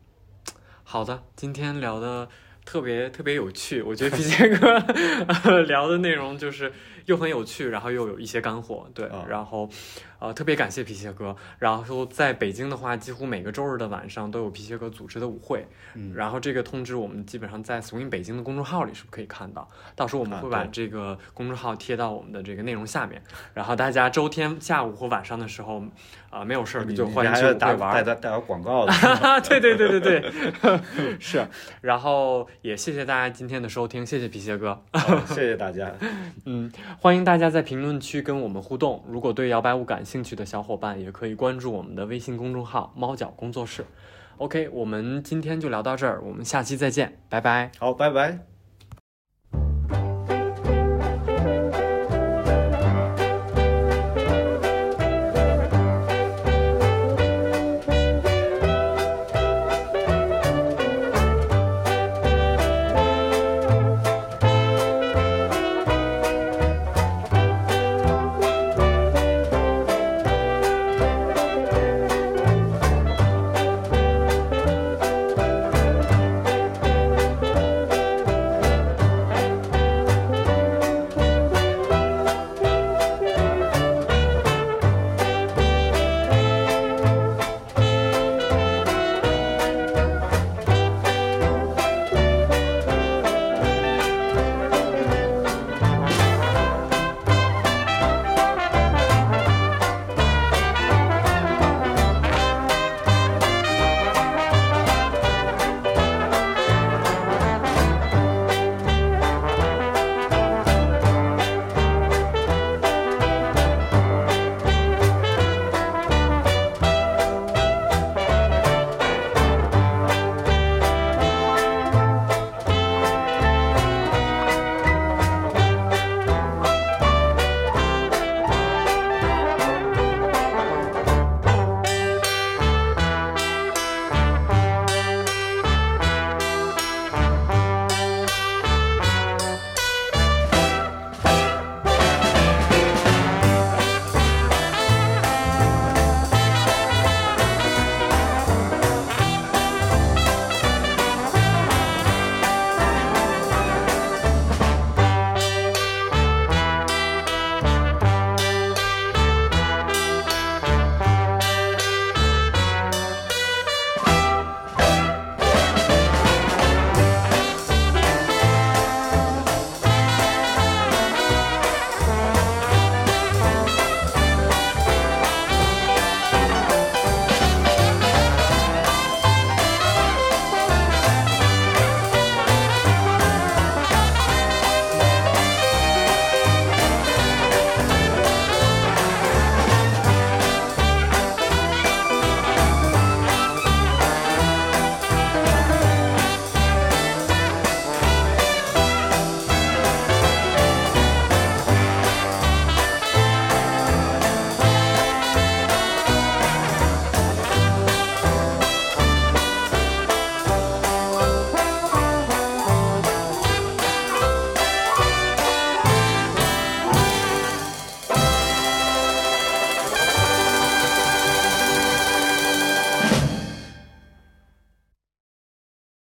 [0.83, 2.27] 好的，今天聊的
[2.72, 4.76] 特别特别有趣，我觉得皮杰哥
[5.43, 6.72] 呃聊的内容就是
[7.05, 9.26] 又很有趣，然后又有一些干货，对，啊。
[9.28, 9.67] 然后
[10.20, 11.36] 呃特别感谢皮鞋哥。
[11.57, 15.65] 然后在北京的话，几乎每个周日的晚上都有皮鞋哥组织的舞会，
[15.95, 23.22] 嗯然后这个通知我们基本上在 Swing 北京的公众号里是可以看到，到时候我们啊会把这个公众号贴到我们的这个内容下面，
[23.53, 25.84] 然后大家周天下午或晚上的时候
[26.30, 28.03] 啊、没有事儿就欢迎去舞会玩带。
[28.03, 28.93] 带带点广告的
[29.49, 31.43] 对对对对对，是。
[31.82, 34.80] 然后也谢谢大家今天的收听，谢谢皮鞋哥。
[35.28, 35.91] 谢谢大家，
[36.45, 39.03] 嗯，欢迎大家在评论区跟我们互动。
[39.07, 43.86] 如果对摇摆舞感兴趣的小伙伴，也可以关注我们的微信公众号“猫脚工作室”。
[44.38, 47.72] OK，我们今天就聊到这儿，我们下期再见，拜拜。
[47.78, 48.48] 好，拜拜。